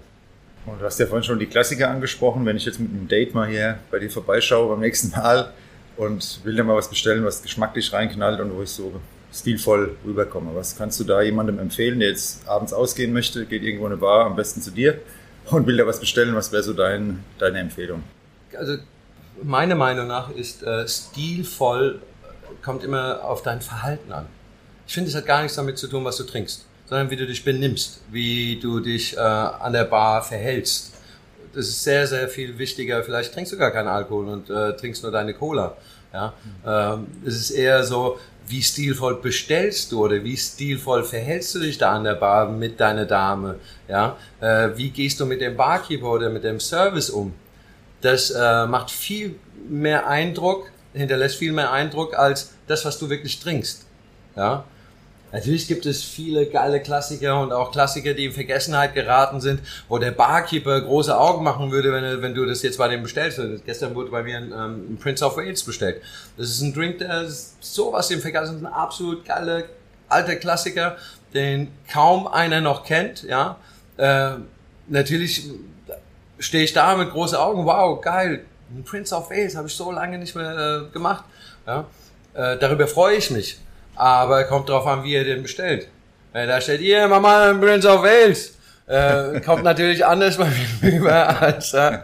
Und 0.65 0.79
du 0.79 0.85
hast 0.85 0.99
ja 0.99 1.05
vorhin 1.05 1.23
schon 1.23 1.39
die 1.39 1.45
Klassiker 1.45 1.89
angesprochen. 1.89 2.45
Wenn 2.45 2.57
ich 2.57 2.65
jetzt 2.65 2.79
mit 2.79 2.91
einem 2.91 3.07
Date 3.07 3.33
mal 3.33 3.47
hier 3.47 3.79
bei 3.89 3.99
dir 3.99 4.09
vorbeischaue 4.09 4.69
beim 4.69 4.79
nächsten 4.79 5.11
Mal, 5.11 5.51
und 5.97 6.39
will 6.43 6.55
dir 6.55 6.63
mal 6.63 6.75
was 6.75 6.89
bestellen, 6.89 7.23
was 7.25 7.41
geschmacklich 7.41 7.91
reinknallt 7.93 8.39
und 8.39 8.55
wo 8.55 8.61
ich 8.61 8.69
so 8.69 8.93
stilvoll 9.33 9.95
rüberkomme. 10.05 10.55
Was 10.55 10.77
kannst 10.77 10.99
du 10.99 11.03
da 11.03 11.21
jemandem 11.21 11.59
empfehlen, 11.59 11.99
der 11.99 12.09
jetzt 12.09 12.47
abends 12.47 12.73
ausgehen 12.73 13.13
möchte, 13.13 13.45
geht 13.45 13.63
irgendwo 13.63 13.85
in 13.85 13.93
eine 13.93 14.01
Bar, 14.01 14.25
am 14.25 14.35
besten 14.35 14.61
zu 14.61 14.71
dir 14.71 14.99
und 15.49 15.67
will 15.67 15.77
da 15.77 15.85
was 15.87 15.99
bestellen? 15.99 16.35
Was 16.35 16.51
wäre 16.51 16.63
so 16.63 16.73
dein, 16.73 17.23
deine 17.39 17.59
Empfehlung? 17.59 18.03
Also 18.57 18.77
meiner 19.41 19.75
Meinung 19.75 20.07
nach 20.07 20.29
ist 20.31 20.63
äh, 20.63 20.87
stilvoll, 20.87 22.01
kommt 22.61 22.83
immer 22.83 23.23
auf 23.23 23.41
dein 23.41 23.61
Verhalten 23.61 24.11
an. 24.11 24.25
Ich 24.85 24.93
finde, 24.93 25.09
es 25.09 25.15
hat 25.15 25.25
gar 25.25 25.41
nichts 25.41 25.55
damit 25.55 25.77
zu 25.77 25.87
tun, 25.87 26.03
was 26.03 26.17
du 26.17 26.23
trinkst, 26.23 26.65
sondern 26.85 27.09
wie 27.09 27.15
du 27.15 27.25
dich 27.25 27.45
benimmst, 27.45 28.01
wie 28.11 28.59
du 28.59 28.81
dich 28.81 29.15
äh, 29.15 29.19
an 29.19 29.71
der 29.71 29.85
Bar 29.85 30.21
verhältst 30.21 30.90
das 31.53 31.67
ist 31.67 31.83
sehr, 31.83 32.07
sehr 32.07 32.27
viel 32.27 32.57
wichtiger. 32.57 33.03
Vielleicht 33.03 33.33
trinkst 33.33 33.51
du 33.53 33.57
gar 33.57 33.71
keinen 33.71 33.87
Alkohol 33.87 34.27
und 34.27 34.49
äh, 34.49 34.75
trinkst 34.75 35.03
nur 35.03 35.11
deine 35.11 35.33
Cola. 35.33 35.75
Ja, 36.13 36.33
ähm, 36.65 37.07
es 37.25 37.35
ist 37.35 37.51
eher 37.51 37.83
so, 37.83 38.19
wie 38.47 38.61
stilvoll 38.61 39.21
bestellst 39.21 39.91
du 39.91 40.03
oder 40.03 40.21
wie 40.23 40.35
stilvoll 40.35 41.03
verhältst 41.03 41.55
du 41.55 41.59
dich 41.59 41.77
da 41.77 41.93
an 41.93 42.03
der 42.03 42.15
Bar 42.15 42.49
mit 42.49 42.79
deiner 42.79 43.05
Dame? 43.05 43.59
Ja, 43.87 44.17
äh, 44.41 44.69
wie 44.75 44.89
gehst 44.89 45.19
du 45.19 45.25
mit 45.25 45.39
dem 45.39 45.55
Barkeeper 45.55 46.11
oder 46.11 46.29
mit 46.29 46.43
dem 46.43 46.59
Service 46.59 47.09
um? 47.09 47.33
Das 48.01 48.31
äh, 48.31 48.65
macht 48.65 48.91
viel 48.91 49.35
mehr 49.69 50.07
Eindruck, 50.07 50.69
hinterlässt 50.93 51.37
viel 51.37 51.53
mehr 51.53 51.71
Eindruck 51.71 52.17
als 52.17 52.51
das, 52.67 52.83
was 52.83 52.99
du 52.99 53.09
wirklich 53.09 53.39
trinkst. 53.39 53.85
Ja, 54.35 54.65
Natürlich 55.31 55.67
gibt 55.67 55.85
es 55.85 56.03
viele 56.03 56.45
geile 56.45 56.81
Klassiker 56.81 57.39
und 57.41 57.51
auch 57.53 57.71
Klassiker, 57.71 58.13
die 58.13 58.25
in 58.25 58.31
Vergessenheit 58.31 58.93
geraten 58.93 59.39
sind, 59.39 59.61
wo 59.87 59.97
der 59.97 60.11
Barkeeper 60.11 60.81
große 60.81 61.17
Augen 61.17 61.43
machen 61.43 61.71
würde, 61.71 61.93
wenn, 61.93 62.21
wenn 62.21 62.35
du 62.35 62.45
das 62.45 62.61
jetzt 62.61 62.77
bei 62.77 62.87
dem 62.87 63.03
bestellst. 63.03 63.39
Gestern 63.65 63.95
wurde 63.95 64.11
bei 64.11 64.23
mir 64.23 64.37
ein, 64.37 64.51
ähm, 64.51 64.97
Prince 65.01 65.25
of 65.25 65.37
Wales 65.37 65.63
bestellt. 65.63 66.01
Das 66.37 66.49
ist 66.49 66.61
ein 66.61 66.73
Drink, 66.73 66.99
der 66.99 67.27
sowas 67.59 68.11
im 68.11 68.19
Vergessen 68.19 68.57
ist, 68.57 68.61
ein 68.65 68.73
absolut 68.73 69.25
geiler 69.25 69.63
alter 70.09 70.35
Klassiker, 70.35 70.97
den 71.33 71.69
kaum 71.91 72.27
einer 72.27 72.61
noch 72.61 72.83
kennt. 72.83 73.23
Ja, 73.23 73.57
äh, 73.97 74.31
natürlich 74.87 75.49
stehe 76.39 76.63
ich 76.63 76.73
da 76.73 76.95
mit 76.97 77.11
großen 77.11 77.37
Augen. 77.37 77.65
Wow, 77.65 78.01
geil, 78.01 78.45
ein 78.75 78.83
Prince 78.83 79.15
of 79.15 79.29
Wales 79.29 79.55
habe 79.55 79.67
ich 79.67 79.73
so 79.73 79.91
lange 79.91 80.17
nicht 80.17 80.35
mehr 80.35 80.87
äh, 80.87 80.93
gemacht. 80.93 81.23
Ja, 81.65 81.85
äh, 82.33 82.57
darüber 82.57 82.87
freue 82.87 83.15
ich 83.15 83.31
mich. 83.31 83.57
Aber 84.01 84.45
kommt 84.45 84.67
drauf 84.67 84.87
an, 84.87 85.03
wie 85.03 85.13
ihr 85.13 85.23
den 85.23 85.43
bestellt. 85.43 85.87
Wenn 86.33 86.47
da 86.47 86.59
steht, 86.59 86.81
ihr 86.81 87.07
Mama 87.07 87.53
Prince 87.53 87.87
of 87.87 88.01
Wales, 88.01 88.57
äh, 88.87 89.39
kommt 89.41 89.63
natürlich 89.63 90.03
anders 90.03 90.39
mir 90.39 90.47
rüber 90.81 91.39
als. 91.39 91.71
Äh, 91.75 91.99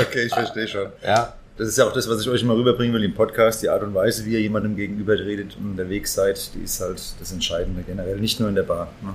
okay, 0.00 0.24
ich 0.24 0.34
verstehe 0.34 0.66
schon. 0.66 0.88
Ja. 1.00 1.34
Das 1.56 1.68
ist 1.68 1.78
ja 1.78 1.84
auch 1.84 1.92
das, 1.92 2.08
was 2.08 2.22
ich 2.22 2.28
euch 2.28 2.42
immer 2.42 2.56
rüberbringen 2.56 2.92
will 2.92 3.04
im 3.04 3.14
Podcast. 3.14 3.62
Die 3.62 3.68
Art 3.68 3.84
und 3.84 3.94
Weise, 3.94 4.24
wie 4.24 4.32
ihr 4.32 4.40
jemandem 4.40 4.74
gegenüber 4.74 5.12
redet 5.12 5.56
und 5.56 5.70
unterwegs 5.70 6.12
seid, 6.12 6.54
die 6.56 6.64
ist 6.64 6.80
halt 6.80 7.00
das 7.20 7.30
Entscheidende 7.30 7.84
generell, 7.86 8.16
nicht 8.16 8.40
nur 8.40 8.48
in 8.48 8.56
der 8.56 8.64
Bar. 8.64 8.88
Ne? 9.00 9.14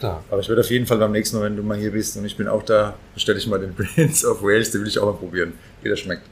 Da. 0.00 0.24
Aber 0.30 0.40
ich 0.40 0.48
würde 0.48 0.62
auf 0.62 0.70
jeden 0.70 0.86
Fall 0.86 0.96
beim 0.96 1.12
nächsten 1.12 1.36
Mal, 1.36 1.44
wenn 1.44 1.56
du 1.58 1.62
mal 1.62 1.76
hier 1.76 1.92
bist 1.92 2.16
und 2.16 2.24
ich 2.24 2.38
bin 2.38 2.48
auch 2.48 2.62
da, 2.62 2.94
bestelle 3.12 3.36
ich 3.36 3.46
mal 3.46 3.60
den 3.60 3.74
Prince 3.96 4.26
of 4.26 4.42
Wales, 4.42 4.70
den 4.70 4.80
will 4.80 4.88
ich 4.88 4.98
auch 4.98 5.12
mal 5.12 5.18
probieren, 5.18 5.52
wie 5.82 5.90
der 5.90 5.96
schmeckt. 5.96 6.22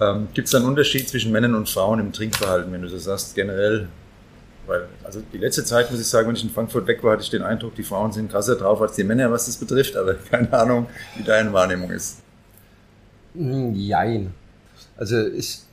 Ähm, 0.00 0.26
Gibt 0.34 0.46
es 0.46 0.50
da 0.50 0.58
einen 0.58 0.66
Unterschied 0.66 1.08
zwischen 1.08 1.30
Männern 1.30 1.54
und 1.54 1.68
Frauen 1.68 2.00
im 2.00 2.12
Trinkverhalten, 2.12 2.72
wenn 2.72 2.82
du 2.82 2.88
so 2.88 2.98
sagst, 2.98 3.36
generell 3.36 3.86
weil, 4.68 4.86
also 5.02 5.20
die 5.32 5.38
letzte 5.38 5.64
Zeit, 5.64 5.90
muss 5.90 5.98
ich 5.98 6.06
sagen, 6.06 6.28
wenn 6.28 6.36
ich 6.36 6.44
in 6.44 6.50
Frankfurt 6.50 6.86
weg 6.86 7.02
war, 7.02 7.12
hatte 7.12 7.22
ich 7.22 7.30
den 7.30 7.42
Eindruck, 7.42 7.74
die 7.74 7.82
Frauen 7.82 8.12
sind 8.12 8.30
krasser 8.30 8.54
drauf 8.54 8.80
als 8.82 8.94
die 8.94 9.04
Männer, 9.04 9.30
was 9.32 9.46
das 9.46 9.56
betrifft, 9.56 9.96
aber 9.96 10.14
keine 10.30 10.52
Ahnung, 10.52 10.86
wie 11.16 11.24
deine 11.24 11.52
Wahrnehmung 11.52 11.90
ist. 11.90 12.18
Hm, 13.34 13.74
jein. 13.74 14.34
Also 14.96 15.16
es 15.16 15.66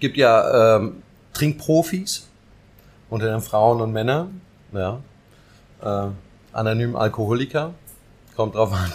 gibt 0.00 0.16
ja 0.16 0.76
ähm, 0.76 1.02
Trinkprofis 1.34 2.26
unter 3.10 3.30
den 3.30 3.40
Frauen 3.40 3.80
und 3.80 3.92
Männern, 3.92 4.40
ja. 4.72 5.00
Äh, 5.82 6.08
anonym 6.52 6.96
Alkoholiker, 6.96 7.74
kommt 8.34 8.54
drauf 8.54 8.72
an, 8.72 8.92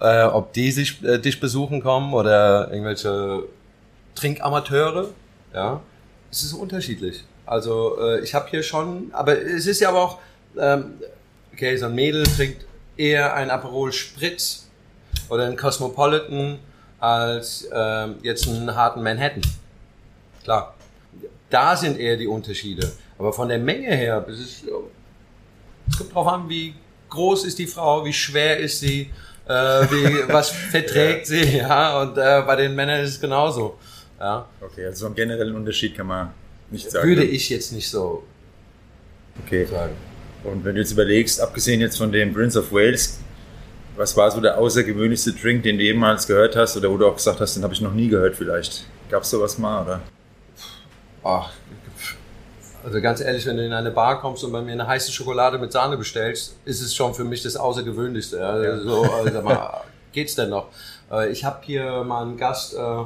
äh, 0.00 0.24
ob 0.24 0.52
die 0.52 0.70
sich, 0.70 1.02
äh, 1.04 1.18
dich 1.18 1.38
besuchen 1.40 1.82
kommen 1.82 2.12
oder 2.12 2.70
irgendwelche 2.70 3.44
Trinkamateure, 4.14 5.08
ja, 5.54 5.80
es 6.30 6.42
ist 6.42 6.52
unterschiedlich. 6.52 7.24
Also 7.46 7.98
äh, 8.00 8.20
ich 8.20 8.34
habe 8.34 8.48
hier 8.48 8.62
schon, 8.62 9.10
aber 9.12 9.40
es 9.40 9.66
ist 9.66 9.80
ja 9.80 9.88
aber 9.88 10.02
auch, 10.02 10.18
ähm, 10.58 10.94
okay, 11.52 11.76
so 11.76 11.86
ein 11.86 11.94
Mädel 11.94 12.24
trinkt 12.24 12.64
eher 12.96 13.34
ein 13.34 13.50
Aperol 13.50 13.92
Spritz 13.92 14.68
oder 15.28 15.46
ein 15.46 15.56
Cosmopolitan 15.56 16.58
als 17.00 17.68
ähm, 17.72 18.16
jetzt 18.22 18.48
einen 18.48 18.74
harten 18.74 19.02
Manhattan. 19.02 19.42
Klar, 20.44 20.74
da 21.50 21.76
sind 21.76 21.98
eher 21.98 22.16
die 22.16 22.26
Unterschiede. 22.26 22.92
Aber 23.18 23.32
von 23.32 23.48
der 23.48 23.58
Menge 23.58 23.94
her, 23.94 24.24
es, 24.28 24.40
ist, 24.40 24.64
es 25.88 25.98
kommt 25.98 26.14
drauf 26.14 26.26
an, 26.26 26.48
wie 26.48 26.74
groß 27.10 27.44
ist 27.44 27.58
die 27.58 27.66
Frau, 27.66 28.04
wie 28.04 28.12
schwer 28.12 28.58
ist 28.58 28.80
sie, 28.80 29.10
äh, 29.46 29.52
wie, 29.52 30.28
was 30.32 30.50
verträgt 30.50 31.28
ja. 31.28 31.44
sie, 31.44 31.56
ja, 31.58 32.00
und 32.00 32.16
äh, 32.16 32.42
bei 32.46 32.56
den 32.56 32.74
Männern 32.74 33.00
ist 33.00 33.10
es 33.10 33.20
genauso. 33.20 33.78
Ja. 34.18 34.46
Okay, 34.60 34.86
also 34.86 35.06
einen 35.06 35.14
generellen 35.14 35.54
Unterschied 35.56 35.96
kann 35.96 36.06
man 36.06 36.30
nicht 36.72 36.90
sagen. 36.90 37.08
Würde 37.08 37.24
ich 37.24 37.48
jetzt 37.48 37.72
nicht 37.72 37.88
so 37.88 38.22
okay. 39.44 39.64
sagen. 39.66 39.94
Und 40.44 40.64
wenn 40.64 40.74
du 40.74 40.80
jetzt 40.80 40.92
überlegst, 40.92 41.40
abgesehen 41.40 41.80
jetzt 41.80 41.98
von 41.98 42.10
dem 42.10 42.34
Prince 42.34 42.58
of 42.58 42.72
Wales, 42.72 43.18
was 43.96 44.16
war 44.16 44.30
so 44.30 44.40
der 44.40 44.58
außergewöhnlichste 44.58 45.32
Drink, 45.32 45.62
den 45.62 45.78
du 45.78 45.84
jemals 45.84 46.26
gehört 46.26 46.56
hast 46.56 46.76
oder 46.76 46.90
wo 46.90 46.96
du 46.96 47.06
auch 47.06 47.16
gesagt 47.16 47.40
hast, 47.40 47.54
den 47.54 47.62
habe 47.62 47.74
ich 47.74 47.80
noch 47.80 47.92
nie 47.92 48.08
gehört 48.08 48.34
vielleicht? 48.36 48.86
Gab 49.10 49.22
es 49.22 49.30
sowas 49.30 49.58
mal, 49.58 49.82
oder? 49.82 50.00
Ach, 51.22 51.52
also 52.84 53.00
ganz 53.00 53.20
ehrlich, 53.20 53.46
wenn 53.46 53.56
du 53.56 53.64
in 53.64 53.72
eine 53.72 53.92
Bar 53.92 54.20
kommst 54.20 54.42
und 54.42 54.50
bei 54.50 54.60
mir 54.60 54.72
eine 54.72 54.86
heiße 54.86 55.12
Schokolade 55.12 55.58
mit 55.58 55.70
Sahne 55.70 55.96
bestellst, 55.96 56.56
ist 56.64 56.82
es 56.82 56.94
schon 56.94 57.14
für 57.14 57.24
mich 57.24 57.42
das 57.42 57.56
Außergewöhnlichste. 57.56 58.38
Ja. 58.38 58.60
Ja. 58.60 58.78
So, 58.80 59.02
also 59.02 59.40
mal, 59.42 59.82
geht's 60.12 60.34
denn 60.34 60.50
noch? 60.50 60.68
Äh, 61.10 61.30
ich 61.30 61.44
habe 61.44 61.58
hier 61.62 62.02
mal 62.02 62.22
einen 62.22 62.36
Gast 62.36 62.74
äh, 62.74 63.04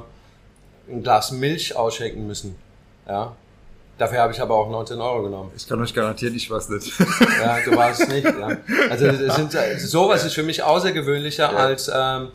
ein 0.89 1.03
Glas 1.03 1.31
Milch 1.31 1.77
ausschenken 1.77 2.27
müssen. 2.27 2.57
Ja. 3.07 3.37
Dafür 3.99 4.19
habe 4.19 4.33
ich 4.33 4.41
aber 4.43 4.55
auch 4.55 4.71
19 4.71 5.01
Euro 5.01 5.23
genommen. 5.23 5.53
Ich 5.57 5.67
kann 5.67 5.81
euch 5.81 5.95
garantieren, 5.95 6.35
ich 6.35 6.51
war 6.51 6.59
es 6.59 6.69
nicht. 6.69 6.93
Ja, 7.41 7.59
du 7.65 7.75
warst 7.77 8.03
es 8.03 8.09
nicht. 8.09 8.25
Ja. 8.25 8.57
Also 8.91 9.11
sind, 9.35 9.53
sowas 9.81 10.25
ist 10.25 10.35
für 10.35 10.43
mich 10.43 10.63
außergewöhnlicher 10.63 11.51
ja. 11.51 11.57
als 11.57 11.91
ähm, 11.93 12.29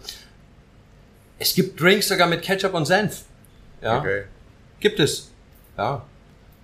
es 1.37 1.53
gibt 1.53 1.79
Drinks 1.79 2.07
sogar 2.07 2.27
mit 2.27 2.41
Ketchup 2.41 2.73
und 2.73 2.85
Senf. 2.85 3.21
Ja. 3.81 3.99
Okay. 3.99 4.23
Gibt 4.79 4.99
es. 4.99 5.29
Ja. 5.77 6.03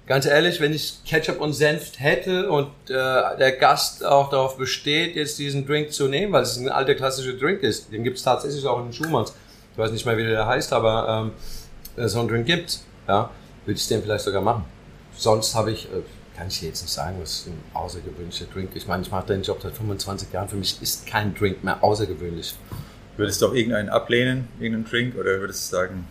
Ganz 0.08 0.26
ehrlich, 0.26 0.62
wenn 0.62 0.74
ich 0.74 1.00
Ketchup 1.06 1.42
und 1.42 1.54
Senf 1.54 2.00
hätte 2.00 2.50
und 2.50 2.70
äh, 2.90 2.94
der 2.94 3.52
Gast 3.60 4.04
auch 4.04 4.30
darauf 4.30 4.58
besteht, 4.58 5.16
jetzt 5.16 5.38
diesen 5.38 5.68
Drink 5.68 5.92
zu 5.92 6.08
nehmen, 6.08 6.32
weil 6.32 6.44
es 6.44 6.58
ein 6.58 6.70
alter 6.70 6.96
klassischer 6.96 7.34
Drink 7.34 7.62
ist, 7.62 7.92
den 7.92 8.04
gibt 8.04 8.18
es 8.18 8.24
tatsächlich 8.24 8.66
auch 8.66 8.80
in 8.80 8.86
den 8.86 8.94
Schumanns. 8.94 9.34
Ich 9.74 9.78
weiß 9.78 9.92
nicht 9.92 10.06
mehr, 10.06 10.18
wie 10.18 10.24
der 10.24 10.48
heißt, 10.48 10.74
aber 10.74 11.32
ähm, 11.98 12.08
so 12.08 12.20
einen 12.20 12.30
Drink 12.30 12.48
gibt 12.48 12.80
ja, 13.08 13.30
würde 13.66 13.78
ich 13.78 13.88
den 13.88 14.02
vielleicht 14.02 14.24
sogar 14.24 14.42
machen 14.42 14.77
sonst 15.18 15.56
habe 15.56 15.72
ich, 15.72 15.86
äh, 15.86 16.02
kann 16.38 16.48
ich 16.48 16.62
jetzt 16.62 16.82
nicht 16.82 16.94
sagen, 16.94 17.18
was 17.20 17.40
ist 17.40 17.48
ein 17.48 17.60
außergewöhnlicher 17.74 18.46
Drink. 18.54 18.72
Ich 18.76 18.88
meine, 18.88 19.04
ich 19.04 19.12
mache 19.12 19.28
den 19.28 19.42
Job 19.42 19.60
seit 19.62 19.76
25 19.76 20.32
Jahren. 20.32 20.48
Für 20.48 20.56
mich 20.56 20.82
ist 20.82 21.08
kein 21.08 21.34
Drink 21.34 21.64
mehr 21.64 21.84
außergewöhnlich. 21.84 22.56
Würdest 23.18 23.42
du 23.42 23.48
auch 23.48 23.54
irgendeinen 23.54 23.90
ablehnen, 23.90 24.48
irgendeinen 24.60 24.86
Drink, 24.86 25.16
oder 25.16 25.40
würdest 25.40 25.72
du 25.72 25.78
sagen, 25.78 26.08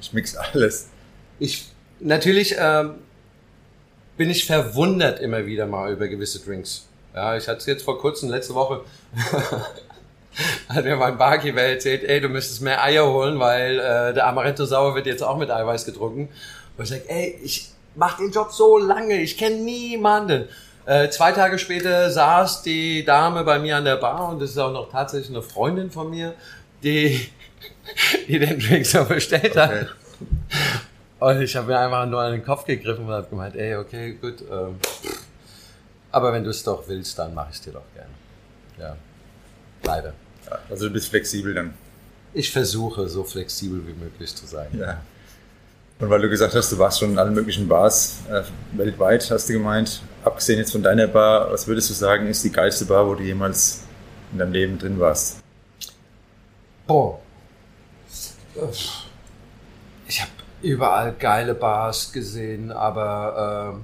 ich 0.00 0.12
mix 0.12 0.34
alles? 0.34 0.88
Ich, 1.38 1.68
natürlich 2.00 2.56
ähm, 2.58 2.94
bin 4.16 4.30
ich 4.30 4.46
verwundert 4.46 5.20
immer 5.20 5.44
wieder 5.46 5.66
mal 5.66 5.92
über 5.92 6.08
gewisse 6.08 6.40
Drinks. 6.40 6.86
Ja, 7.14 7.36
ich 7.36 7.46
hatte 7.46 7.58
es 7.58 7.66
jetzt 7.66 7.84
vor 7.84 7.98
kurzem, 7.98 8.30
letzte 8.30 8.54
Woche, 8.54 8.80
hat 10.68 10.84
mir 10.84 10.96
mein 10.96 11.16
Barkeeper 11.16 11.60
erzählt, 11.60 12.02
ey, 12.04 12.20
du 12.20 12.28
müsstest 12.28 12.60
mehr 12.62 12.82
Eier 12.82 13.06
holen, 13.06 13.38
weil 13.38 13.78
äh, 13.78 14.14
der 14.14 14.26
Amaretto 14.26 14.64
Sauer 14.64 14.94
wird 14.94 15.06
jetzt 15.06 15.22
auch 15.22 15.36
mit 15.36 15.50
Eiweiß 15.50 15.84
getrunken. 15.84 16.28
Und 16.76 16.84
ich 16.84 16.90
sage, 16.90 17.04
ey, 17.08 17.38
ich, 17.42 17.70
mache 17.94 18.22
den 18.22 18.32
Job 18.32 18.52
so 18.52 18.78
lange, 18.78 19.20
ich 19.20 19.36
kenne 19.36 19.56
niemanden. 19.56 20.48
Äh, 20.86 21.08
zwei 21.08 21.32
Tage 21.32 21.58
später 21.58 22.10
saß 22.10 22.62
die 22.62 23.04
Dame 23.04 23.42
bei 23.44 23.58
mir 23.58 23.76
an 23.78 23.84
der 23.84 23.96
Bar 23.96 24.28
und 24.28 24.40
das 24.40 24.50
ist 24.50 24.58
auch 24.58 24.72
noch 24.72 24.90
tatsächlich 24.90 25.30
eine 25.30 25.42
Freundin 25.42 25.90
von 25.90 26.10
mir, 26.10 26.34
die, 26.82 27.28
die 28.28 28.38
den 28.38 28.58
Drink 28.58 28.84
so 28.84 29.04
bestellt 29.04 29.52
okay. 29.52 29.60
hat. 29.60 29.86
Und 31.20 31.40
ich 31.40 31.56
habe 31.56 31.68
mir 31.68 31.78
einfach 31.78 32.06
nur 32.06 32.20
an 32.20 32.32
den 32.32 32.44
Kopf 32.44 32.66
gegriffen 32.66 33.06
und 33.06 33.12
habe 33.12 33.28
gemeint, 33.28 33.56
ey, 33.56 33.76
okay, 33.76 34.12
gut. 34.20 34.42
Ähm, 34.42 34.78
aber 36.12 36.32
wenn 36.32 36.44
du 36.44 36.50
es 36.50 36.62
doch 36.62 36.86
willst, 36.86 37.18
dann 37.18 37.32
mache 37.32 37.48
ich 37.50 37.56
es 37.56 37.62
dir 37.62 37.72
doch 37.72 37.82
gerne. 37.94 38.10
Ja, 38.78 38.96
leider. 39.84 40.12
also 40.68 40.88
du 40.88 40.92
bist 40.92 41.08
flexibel 41.08 41.54
dann. 41.54 41.74
Ich 42.34 42.50
versuche, 42.50 43.08
so 43.08 43.24
flexibel 43.24 43.86
wie 43.86 43.94
möglich 43.94 44.34
zu 44.34 44.44
sein. 44.46 44.68
Ja. 44.78 45.00
Und 46.00 46.10
weil 46.10 46.20
du 46.20 46.28
gesagt 46.28 46.54
hast, 46.54 46.72
du 46.72 46.78
warst 46.78 46.98
schon 46.98 47.12
in 47.12 47.18
allen 47.18 47.34
möglichen 47.34 47.68
Bars 47.68 48.18
äh, 48.28 48.42
weltweit, 48.76 49.30
hast 49.30 49.48
du 49.48 49.52
gemeint, 49.52 50.02
abgesehen 50.24 50.58
jetzt 50.58 50.72
von 50.72 50.82
deiner 50.82 51.06
Bar, 51.06 51.52
was 51.52 51.66
würdest 51.66 51.88
du 51.90 51.94
sagen, 51.94 52.26
ist 52.26 52.42
die 52.42 52.50
geilste 52.50 52.84
Bar, 52.84 53.06
wo 53.06 53.14
du 53.14 53.22
jemals 53.22 53.82
in 54.32 54.38
deinem 54.38 54.52
Leben 54.52 54.78
drin 54.78 54.98
warst? 54.98 55.38
Boah. 56.86 57.20
Ich 60.06 60.20
habe 60.20 60.30
überall 60.62 61.14
geile 61.18 61.54
Bars 61.54 62.12
gesehen, 62.12 62.72
aber 62.72 63.78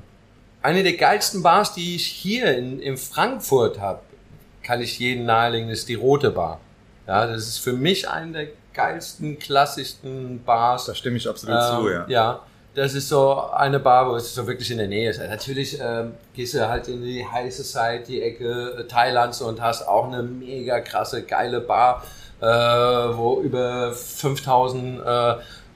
äh, 0.63 0.67
eine 0.67 0.83
der 0.83 0.95
geilsten 0.95 1.43
Bars, 1.43 1.75
die 1.75 1.97
ich 1.97 2.07
hier 2.07 2.57
in, 2.57 2.81
in 2.81 2.97
Frankfurt 2.97 3.81
habe, 3.81 4.01
kann 4.63 4.81
ich 4.81 4.99
jeden 4.99 5.27
nahelegen, 5.27 5.69
ist 5.71 5.89
die 5.89 5.95
Rote 5.95 6.31
Bar. 6.31 6.61
Ja, 7.07 7.27
das 7.27 7.49
ist 7.49 7.59
für 7.59 7.73
mich 7.73 8.09
eine 8.09 8.33
der 8.33 8.47
geilsten, 8.73 9.39
klassischsten 9.39 10.43
Bars. 10.45 10.87
Da 10.87 10.95
stimme 10.95 11.17
ich 11.17 11.29
absolut 11.29 11.57
ähm, 11.57 11.77
zu, 11.77 11.91
ja. 11.91 12.05
Ja, 12.09 12.41
das 12.75 12.95
ist 12.95 13.09
so 13.09 13.51
eine 13.51 13.81
Bar, 13.81 14.11
wo 14.11 14.17
es 14.17 14.35
so 14.35 14.47
wirklich 14.47 14.71
in 14.71 14.79
der 14.79 14.89
Nähe 14.89 15.11
ist. 15.11 15.19
Natürlich 15.19 15.79
ähm, 15.81 16.15
gehst 16.35 16.55
du 16.55 16.69
halt 16.69 16.89
in 16.89 17.03
die 17.03 17.27
High 17.27 17.53
Society-Ecke 17.53 18.77
äh, 18.79 18.85
Thailands 18.85 19.41
und 19.43 19.61
hast 19.61 19.87
auch 19.87 20.07
eine 20.07 20.23
mega 20.23 20.81
krasse, 20.81 21.25
geile 21.25 21.61
Bar, 21.61 22.05
äh, 22.41 22.47
wo 22.47 23.41
über 23.43 23.93
5000 23.93 25.01
äh, 25.05 25.31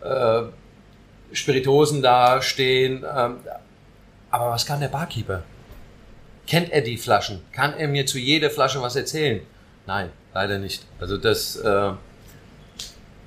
äh, 0.07 0.45
Spiritosen 1.33 2.01
da 2.01 2.41
stehen. 2.41 3.05
Ähm, 3.05 3.39
aber 4.31 4.51
was 4.51 4.65
kann 4.65 4.81
der 4.81 4.89
Barkeeper? 4.89 5.43
Kennt 6.47 6.71
er 6.71 6.83
die 6.83 6.97
Flaschen? 6.97 7.43
Kann 7.53 7.75
er 7.75 7.89
mir 7.89 8.07
zu 8.07 8.19
jeder 8.19 8.51
Flasche 8.51 8.81
was 8.81 8.95
erzählen? 8.95 9.41
Nein, 9.87 10.11
leider 10.33 10.59
nicht. 10.59 10.85
Also 11.01 11.17
das, 11.17 11.57
äh, 11.57 11.93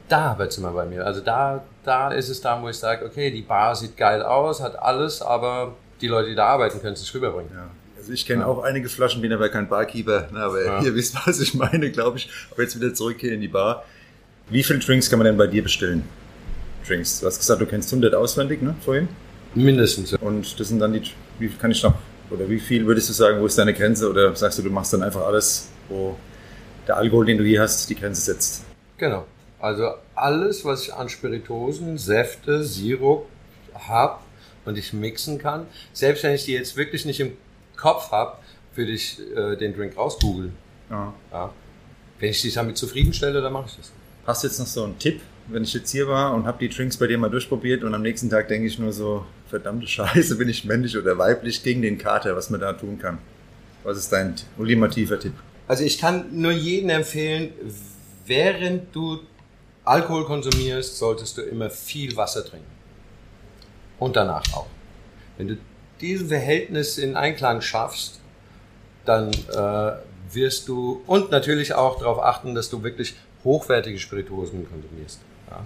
da 0.09 0.37
wird 0.37 0.51
es 0.51 0.57
immer 0.57 0.71
bei 0.71 0.85
mir. 0.85 1.05
Also 1.05 1.21
da, 1.21 1.63
da 1.83 2.11
ist 2.11 2.29
es 2.29 2.41
da, 2.41 2.61
wo 2.61 2.69
ich 2.69 2.77
sage, 2.77 3.05
okay, 3.05 3.31
die 3.31 3.41
Bar 3.41 3.75
sieht 3.75 3.97
geil 3.97 4.21
aus, 4.21 4.61
hat 4.61 4.79
alles, 4.79 5.21
aber 5.21 5.73
die 6.01 6.07
Leute, 6.07 6.29
die 6.29 6.35
da 6.35 6.45
arbeiten, 6.47 6.79
können 6.81 6.93
es 6.93 7.01
nicht 7.01 7.13
rüberbringen. 7.13 7.51
Ja. 7.53 7.69
Also 7.97 8.13
ich 8.13 8.25
kenne 8.25 8.41
ja. 8.41 8.47
auch 8.47 8.63
einige 8.63 8.87
Flaschen, 8.89 9.21
bin 9.21 9.33
aber 9.33 9.49
kein 9.49 9.67
Barkeeper, 9.67 10.27
ne, 10.31 10.39
aber 10.39 10.63
ja. 10.63 10.81
ihr 10.81 10.95
wisst, 10.95 11.15
was 11.25 11.39
ich 11.39 11.53
meine, 11.53 11.91
glaube 11.91 12.17
ich. 12.17 12.29
Aber 12.51 12.61
jetzt 12.61 12.79
wieder 12.79 12.93
zurückgehen 12.93 13.33
in 13.33 13.41
die 13.41 13.47
Bar. 13.47 13.83
Wie 14.49 14.63
viele 14.63 14.79
Drinks 14.79 15.09
kann 15.09 15.19
man 15.19 15.25
denn 15.25 15.37
bei 15.37 15.47
dir 15.47 15.63
bestellen? 15.63 16.03
Drinks. 16.87 17.19
Du 17.19 17.25
hast 17.25 17.39
gesagt, 17.39 17.59
du 17.59 17.65
kennst 17.65 17.91
100 17.91 18.15
auswendig, 18.15 18.61
ne, 18.61 18.75
vorhin? 18.83 19.09
Mindestens. 19.55 20.13
Und 20.13 20.59
das 20.59 20.67
sind 20.67 20.79
dann 20.79 20.93
die, 20.93 21.01
wie 21.39 21.49
kann 21.49 21.71
ich 21.71 21.83
noch, 21.83 21.95
oder 22.29 22.47
wie 22.49 22.59
viel 22.59 22.85
würdest 22.85 23.09
du 23.09 23.13
sagen, 23.13 23.41
wo 23.41 23.45
ist 23.45 23.57
deine 23.57 23.73
Grenze? 23.73 24.09
Oder 24.09 24.35
sagst 24.35 24.59
du, 24.59 24.63
du 24.63 24.69
machst 24.69 24.93
dann 24.93 25.03
einfach 25.03 25.25
alles, 25.25 25.69
wo 25.89 26.15
der 26.87 26.97
Alkohol, 26.97 27.25
den 27.25 27.37
du 27.37 27.43
hier 27.43 27.61
hast, 27.61 27.89
die 27.89 27.95
Grenze 27.95 28.21
setzt? 28.21 28.63
Genau. 28.97 29.25
Also 29.59 29.93
alles, 30.15 30.65
was 30.65 30.83
ich 30.83 30.93
an 30.93 31.09
Spiritosen, 31.09 31.97
Säfte, 31.97 32.63
Sirup 32.63 33.27
habe 33.73 34.19
und 34.65 34.77
ich 34.77 34.93
mixen 34.93 35.39
kann, 35.39 35.65
selbst 35.93 36.23
wenn 36.23 36.33
ich 36.35 36.45
die 36.45 36.53
jetzt 36.53 36.75
wirklich 36.77 37.05
nicht 37.05 37.19
im 37.19 37.33
Kopf 37.75 38.11
habe, 38.11 38.37
würde 38.75 38.91
ich 38.91 39.19
äh, 39.35 39.55
den 39.55 39.75
Drink 39.75 39.97
rausgoogeln. 39.97 40.53
Ja. 40.89 41.13
ja. 41.31 41.53
Wenn 42.19 42.29
ich 42.29 42.41
dich 42.41 42.53
damit 42.53 42.77
zufriedenstelle, 42.77 43.41
dann 43.41 43.53
mache 43.53 43.67
ich 43.69 43.77
das. 43.77 43.91
Hast 44.25 44.43
du 44.43 44.47
jetzt 44.47 44.59
noch 44.59 44.67
so 44.67 44.83
einen 44.83 44.99
Tipp, 44.99 45.21
wenn 45.47 45.63
ich 45.63 45.73
jetzt 45.73 45.91
hier 45.91 46.07
war 46.07 46.33
und 46.33 46.45
habe 46.45 46.59
die 46.59 46.69
Drinks 46.69 46.97
bei 46.97 47.07
dir 47.07 47.17
mal 47.17 47.29
durchprobiert 47.29 47.83
und 47.83 47.93
am 47.93 48.01
nächsten 48.01 48.29
Tag 48.29 48.47
denke 48.49 48.67
ich 48.67 48.77
nur 48.77 48.91
so, 48.91 49.25
verdammte 49.47 49.87
Scheiße, 49.87 50.35
bin 50.35 50.49
ich 50.49 50.65
männlich 50.65 50.97
oder 50.97 51.17
weiblich 51.17 51.63
gegen 51.63 51.81
den 51.81 51.97
Kater, 51.97 52.35
was 52.35 52.49
man 52.49 52.59
da 52.59 52.73
tun 52.73 52.99
kann? 52.99 53.19
Was 53.83 53.97
ist 53.97 54.11
dein 54.11 54.35
ultimativer 54.57 55.19
Tipp? 55.19 55.33
Also 55.67 55.83
ich 55.83 55.97
kann 55.97 56.25
nur 56.31 56.51
jedem 56.51 56.89
empfehlen, 56.89 57.53
während 58.25 58.93
du 58.95 59.19
Alkohol 59.87 60.25
konsumierst, 60.25 60.97
solltest 60.97 61.37
du 61.37 61.41
immer 61.41 61.69
viel 61.69 62.15
Wasser 62.15 62.45
trinken. 62.45 62.69
Und 63.99 64.15
danach 64.15 64.43
auch. 64.53 64.67
Wenn 65.37 65.47
du 65.47 65.57
diesen 66.01 66.27
Verhältnis 66.27 66.97
in 66.97 67.15
Einklang 67.15 67.61
schaffst, 67.61 68.19
dann 69.05 69.31
äh, 69.31 69.93
wirst 70.31 70.67
du 70.67 71.01
und 71.07 71.31
natürlich 71.31 71.73
auch 71.73 71.99
darauf 71.99 72.19
achten, 72.19 72.53
dass 72.53 72.69
du 72.69 72.83
wirklich 72.83 73.15
hochwertige 73.43 73.97
Spirituosen 73.97 74.69
konsumierst. 74.69 75.19
Ja. 75.49 75.65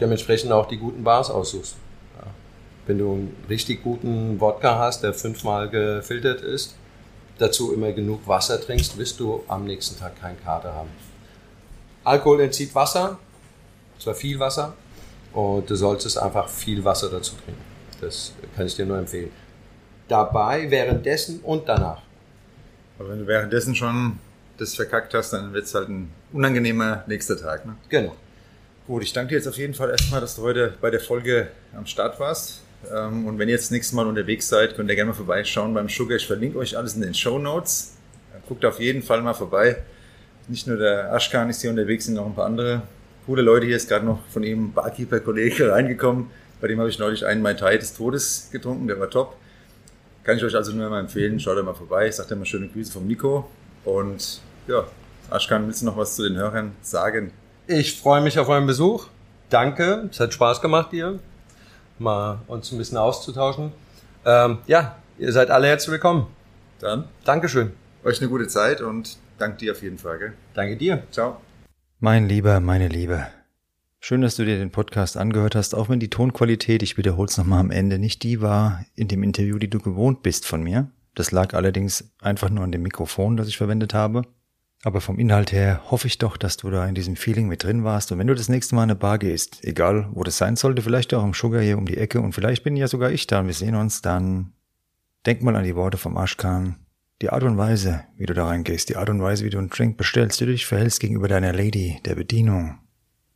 Dementsprechend 0.00 0.50
auch 0.52 0.66
die 0.66 0.78
guten 0.78 1.04
Bars 1.04 1.30
aussuchst. 1.30 1.76
Ja. 2.16 2.26
Wenn 2.86 2.98
du 2.98 3.12
einen 3.12 3.36
richtig 3.48 3.82
guten 3.82 4.40
Wodka 4.40 4.78
hast, 4.78 5.02
der 5.02 5.12
fünfmal 5.12 5.68
gefiltert 5.68 6.40
ist, 6.40 6.74
dazu 7.38 7.72
immer 7.72 7.92
genug 7.92 8.26
Wasser 8.26 8.60
trinkst, 8.60 8.96
wirst 8.96 9.20
du 9.20 9.44
am 9.46 9.64
nächsten 9.64 9.98
Tag 9.98 10.20
keinen 10.20 10.42
Kater 10.42 10.74
haben. 10.74 10.90
Alkohol 12.04 12.40
entzieht 12.40 12.74
Wasser, 12.74 13.18
zwar 13.98 14.14
viel 14.14 14.38
Wasser, 14.38 14.74
Und 15.32 15.68
du 15.68 15.74
solltest 15.76 16.18
einfach 16.18 16.48
viel 16.48 16.84
Wasser 16.84 17.10
dazu 17.10 17.34
trinken. 17.44 17.62
Das 18.00 18.32
kann 18.56 18.66
ich 18.66 18.74
dir 18.74 18.86
nur 18.86 18.98
empfehlen. 18.98 19.30
Dabei, 20.08 20.70
währenddessen 20.70 21.40
und 21.40 21.68
danach. 21.68 22.02
Aber 22.98 23.10
wenn 23.10 23.18
du 23.20 23.26
währenddessen 23.26 23.74
schon 23.74 24.18
das 24.56 24.74
verkackt 24.74 25.14
hast, 25.14 25.32
dann 25.32 25.52
wird 25.52 25.66
es 25.66 25.74
halt 25.74 25.88
ein 25.88 26.10
unangenehmer 26.32 27.04
nächster 27.06 27.36
Tag. 27.36 27.66
Ne? 27.66 27.76
Genau. 27.88 28.16
Gut, 28.86 29.02
ich 29.02 29.12
danke 29.12 29.30
dir 29.30 29.36
jetzt 29.36 29.46
auf 29.46 29.58
jeden 29.58 29.74
Fall 29.74 29.90
erstmal, 29.90 30.20
dass 30.20 30.36
du 30.36 30.42
heute 30.42 30.74
bei 30.80 30.90
der 30.90 31.00
Folge 31.00 31.48
am 31.76 31.86
Start 31.86 32.18
warst. 32.18 32.62
Ähm, 32.90 33.26
und 33.26 33.38
wenn 33.38 33.48
ihr 33.48 33.54
jetzt 33.54 33.70
nächstes 33.70 33.94
Mal 33.94 34.06
unterwegs 34.06 34.48
seid, 34.48 34.74
könnt 34.76 34.88
ihr 34.88 34.96
gerne 34.96 35.10
mal 35.10 35.16
vorbeischauen 35.16 35.74
beim 35.74 35.88
Sugar. 35.88 36.16
Ich 36.16 36.26
verlinke 36.26 36.58
euch 36.58 36.76
alles 36.76 36.94
in 36.94 37.02
den 37.02 37.14
Show 37.14 37.38
Notes. 37.38 37.94
Guckt 38.48 38.64
auf 38.64 38.80
jeden 38.80 39.02
Fall 39.02 39.20
mal 39.20 39.34
vorbei. 39.34 39.76
Nicht 40.46 40.66
nur 40.66 40.78
der 40.78 41.12
Aschkan 41.12 41.50
ist 41.50 41.60
hier 41.60 41.70
unterwegs, 41.70 42.06
sind 42.06 42.14
noch 42.14 42.24
ein 42.24 42.34
paar 42.34 42.46
andere 42.46 42.82
coole 43.28 43.42
Leute. 43.42 43.66
Hier 43.66 43.76
ist 43.76 43.90
gerade 43.90 44.06
noch 44.06 44.20
von 44.30 44.42
ihm 44.42 44.72
Barkeeper-Kollege 44.72 45.70
reingekommen. 45.72 46.30
Bei 46.62 46.66
dem 46.66 46.78
habe 46.78 46.88
ich 46.88 46.98
neulich 46.98 47.26
einen 47.26 47.42
Mai 47.42 47.52
Tai 47.52 47.76
des 47.76 47.92
Todes 47.92 48.48
getrunken, 48.50 48.86
der 48.86 48.98
war 48.98 49.10
top. 49.10 49.36
Kann 50.24 50.38
ich 50.38 50.44
euch 50.44 50.56
also 50.56 50.72
nur 50.72 50.88
mal 50.88 51.00
empfehlen, 51.00 51.38
schaut 51.38 51.58
da 51.58 51.62
mal 51.62 51.74
vorbei. 51.74 52.08
Ich 52.08 52.16
sage 52.16 52.30
dir 52.30 52.36
mal 52.36 52.46
schöne 52.46 52.68
Grüße 52.68 52.90
vom 52.90 53.06
Nico. 53.06 53.50
Und 53.84 54.40
ja, 54.66 54.84
Aschkan, 55.28 55.66
willst 55.66 55.82
du 55.82 55.86
noch 55.86 55.96
was 55.98 56.16
zu 56.16 56.22
den 56.22 56.36
Hörern 56.36 56.72
sagen? 56.80 57.32
Ich 57.66 58.00
freue 58.00 58.22
mich 58.22 58.38
auf 58.38 58.48
euren 58.48 58.66
Besuch. 58.66 59.08
Danke, 59.50 60.08
es 60.10 60.18
hat 60.20 60.32
Spaß 60.32 60.62
gemacht, 60.62 60.92
dir 60.92 61.18
mal 61.98 62.40
uns 62.46 62.72
ein 62.72 62.78
bisschen 62.78 62.96
auszutauschen. 62.96 63.72
Ähm, 64.24 64.58
ja, 64.66 64.96
ihr 65.18 65.32
seid 65.32 65.50
alle 65.50 65.66
herzlich 65.66 65.92
willkommen. 65.92 66.28
Dann 66.80 67.04
Dankeschön. 67.24 67.72
Euch 68.04 68.20
eine 68.20 68.30
gute 68.30 68.48
Zeit 68.48 68.80
und 68.80 69.18
danke 69.36 69.58
dir 69.58 69.72
auf 69.72 69.82
jeden 69.82 69.98
Fall. 69.98 70.18
Gell? 70.18 70.32
Danke 70.54 70.76
dir. 70.76 71.02
Ciao. 71.10 71.40
Mein 72.00 72.28
Lieber, 72.28 72.60
meine 72.60 72.86
Liebe. 72.86 73.26
Schön, 73.98 74.20
dass 74.20 74.36
du 74.36 74.44
dir 74.44 74.56
den 74.56 74.70
Podcast 74.70 75.16
angehört 75.16 75.56
hast, 75.56 75.74
auch 75.74 75.88
wenn 75.88 75.98
die 75.98 76.10
Tonqualität, 76.10 76.84
ich 76.84 76.96
wiederhole 76.96 77.26
es 77.26 77.36
nochmal 77.36 77.58
am 77.58 77.72
Ende, 77.72 77.98
nicht 77.98 78.22
die 78.22 78.40
war 78.40 78.84
in 78.94 79.08
dem 79.08 79.24
Interview, 79.24 79.58
die 79.58 79.68
du 79.68 79.80
gewohnt 79.80 80.22
bist 80.22 80.46
von 80.46 80.62
mir. 80.62 80.92
Das 81.16 81.32
lag 81.32 81.54
allerdings 81.54 82.12
einfach 82.20 82.50
nur 82.50 82.62
an 82.62 82.70
dem 82.70 82.82
Mikrofon, 82.82 83.36
das 83.36 83.48
ich 83.48 83.56
verwendet 83.56 83.94
habe. 83.94 84.22
Aber 84.84 85.00
vom 85.00 85.18
Inhalt 85.18 85.50
her 85.50 85.90
hoffe 85.90 86.06
ich 86.06 86.18
doch, 86.18 86.36
dass 86.36 86.56
du 86.56 86.70
da 86.70 86.86
in 86.86 86.94
diesem 86.94 87.16
Feeling 87.16 87.48
mit 87.48 87.64
drin 87.64 87.82
warst. 87.82 88.12
Und 88.12 88.20
wenn 88.20 88.28
du 88.28 88.34
das 88.36 88.48
nächste 88.48 88.76
Mal 88.76 88.84
in 88.84 88.90
eine 88.90 88.98
Bar 89.00 89.18
gehst, 89.18 89.64
egal 89.64 90.08
wo 90.12 90.22
das 90.22 90.38
sein 90.38 90.54
sollte, 90.54 90.82
vielleicht 90.82 91.12
auch 91.14 91.24
im 91.24 91.34
Sugar 91.34 91.62
hier 91.62 91.78
um 91.78 91.86
die 91.86 91.98
Ecke 91.98 92.20
und 92.20 92.32
vielleicht 92.32 92.62
bin 92.62 92.76
ja 92.76 92.86
sogar 92.86 93.10
ich 93.10 93.26
da 93.26 93.40
und 93.40 93.48
wir 93.48 93.54
sehen 93.54 93.74
uns, 93.74 94.02
dann 94.02 94.52
denk 95.26 95.42
mal 95.42 95.56
an 95.56 95.64
die 95.64 95.74
Worte 95.74 95.98
vom 95.98 96.16
Ashkan. 96.16 96.76
Die 97.20 97.30
Art 97.30 97.42
und 97.42 97.58
Weise, 97.58 98.04
wie 98.16 98.26
du 98.26 98.34
da 98.34 98.46
reingehst, 98.46 98.88
die 98.88 98.96
Art 98.96 99.10
und 99.10 99.20
Weise, 99.20 99.44
wie 99.44 99.50
du 99.50 99.58
einen 99.58 99.70
Drink 99.70 99.96
bestellst, 99.96 100.40
wie 100.40 100.46
du 100.46 100.52
dich 100.52 100.66
verhältst 100.66 101.00
gegenüber 101.00 101.26
deiner 101.26 101.52
Lady, 101.52 102.00
der 102.04 102.14
Bedienung, 102.14 102.78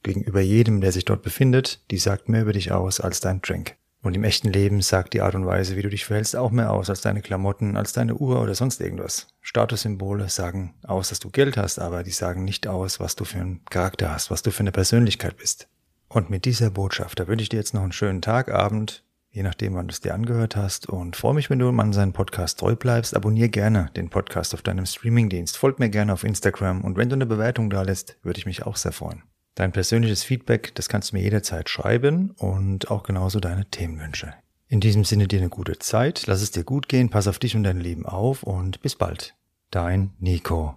gegenüber 0.04 0.40
jedem, 0.40 0.80
der 0.80 0.92
sich 0.92 1.04
dort 1.04 1.22
befindet, 1.22 1.80
die 1.90 1.98
sagt 1.98 2.28
mehr 2.28 2.42
über 2.42 2.52
dich 2.52 2.70
aus 2.70 3.00
als 3.00 3.18
dein 3.18 3.42
Drink. 3.42 3.74
Und 4.00 4.14
im 4.14 4.22
echten 4.22 4.52
Leben 4.52 4.82
sagt 4.82 5.14
die 5.14 5.20
Art 5.20 5.34
und 5.34 5.46
Weise, 5.46 5.76
wie 5.76 5.82
du 5.82 5.88
dich 5.88 6.04
verhältst, 6.04 6.36
auch 6.36 6.52
mehr 6.52 6.72
aus 6.72 6.90
als 6.90 7.00
deine 7.00 7.22
Klamotten, 7.22 7.76
als 7.76 7.92
deine 7.92 8.14
Uhr 8.14 8.40
oder 8.40 8.54
sonst 8.54 8.80
irgendwas. 8.80 9.26
Statussymbole 9.40 10.28
sagen 10.28 10.74
aus, 10.84 11.08
dass 11.08 11.18
du 11.18 11.30
Geld 11.30 11.56
hast, 11.56 11.80
aber 11.80 12.04
die 12.04 12.10
sagen 12.10 12.44
nicht 12.44 12.68
aus, 12.68 13.00
was 13.00 13.16
du 13.16 13.24
für 13.24 13.38
einen 13.38 13.64
Charakter 13.64 14.12
hast, 14.12 14.30
was 14.30 14.42
du 14.42 14.52
für 14.52 14.60
eine 14.60 14.72
Persönlichkeit 14.72 15.36
bist. 15.36 15.68
Und 16.08 16.30
mit 16.30 16.44
dieser 16.44 16.70
Botschaft, 16.70 17.18
da 17.18 17.26
wünsche 17.26 17.42
ich 17.42 17.48
dir 17.48 17.56
jetzt 17.56 17.74
noch 17.74 17.82
einen 17.82 17.92
schönen 17.92 18.22
Tag, 18.22 18.48
Abend, 18.48 19.02
je 19.32 19.42
nachdem, 19.42 19.74
wann 19.74 19.88
du 19.88 19.92
es 19.92 20.00
dir 20.00 20.14
angehört 20.14 20.56
hast. 20.56 20.88
Und 20.88 21.16
freue 21.16 21.34
mich, 21.34 21.50
wenn 21.50 21.58
du 21.58 21.68
an 21.68 21.92
seinen 21.92 22.12
Podcast 22.12 22.60
treu 22.60 22.76
bleibst. 22.76 23.16
Abonnier 23.16 23.48
gerne 23.48 23.90
den 23.96 24.10
Podcast 24.10 24.54
auf 24.54 24.62
deinem 24.62 24.86
Streamingdienst. 24.86 25.56
Folg 25.56 25.78
mir 25.78 25.90
gerne 25.90 26.12
auf 26.12 26.24
Instagram. 26.24 26.82
Und 26.82 26.96
wenn 26.96 27.08
du 27.08 27.14
eine 27.14 27.26
Bewertung 27.26 27.70
da 27.70 27.82
lässt, 27.82 28.18
würde 28.22 28.38
ich 28.38 28.46
mich 28.46 28.64
auch 28.64 28.76
sehr 28.76 28.92
freuen. 28.92 29.22
Dein 29.54 29.72
persönliches 29.72 30.22
Feedback, 30.22 30.74
das 30.74 30.88
kannst 30.88 31.12
du 31.12 31.16
mir 31.16 31.22
jederzeit 31.22 31.68
schreiben 31.68 32.30
und 32.38 32.90
auch 32.90 33.02
genauso 33.02 33.40
deine 33.40 33.66
Themenwünsche. 33.66 34.32
In 34.68 34.80
diesem 34.80 35.04
Sinne 35.04 35.28
dir 35.28 35.40
eine 35.40 35.50
gute 35.50 35.78
Zeit, 35.78 36.26
lass 36.26 36.40
es 36.40 36.50
dir 36.50 36.64
gut 36.64 36.88
gehen, 36.88 37.10
pass 37.10 37.28
auf 37.28 37.38
dich 37.38 37.54
und 37.54 37.62
dein 37.62 37.78
Leben 37.78 38.06
auf 38.06 38.42
und 38.42 38.80
bis 38.80 38.96
bald. 38.96 39.34
Dein 39.70 40.12
Nico. 40.18 40.76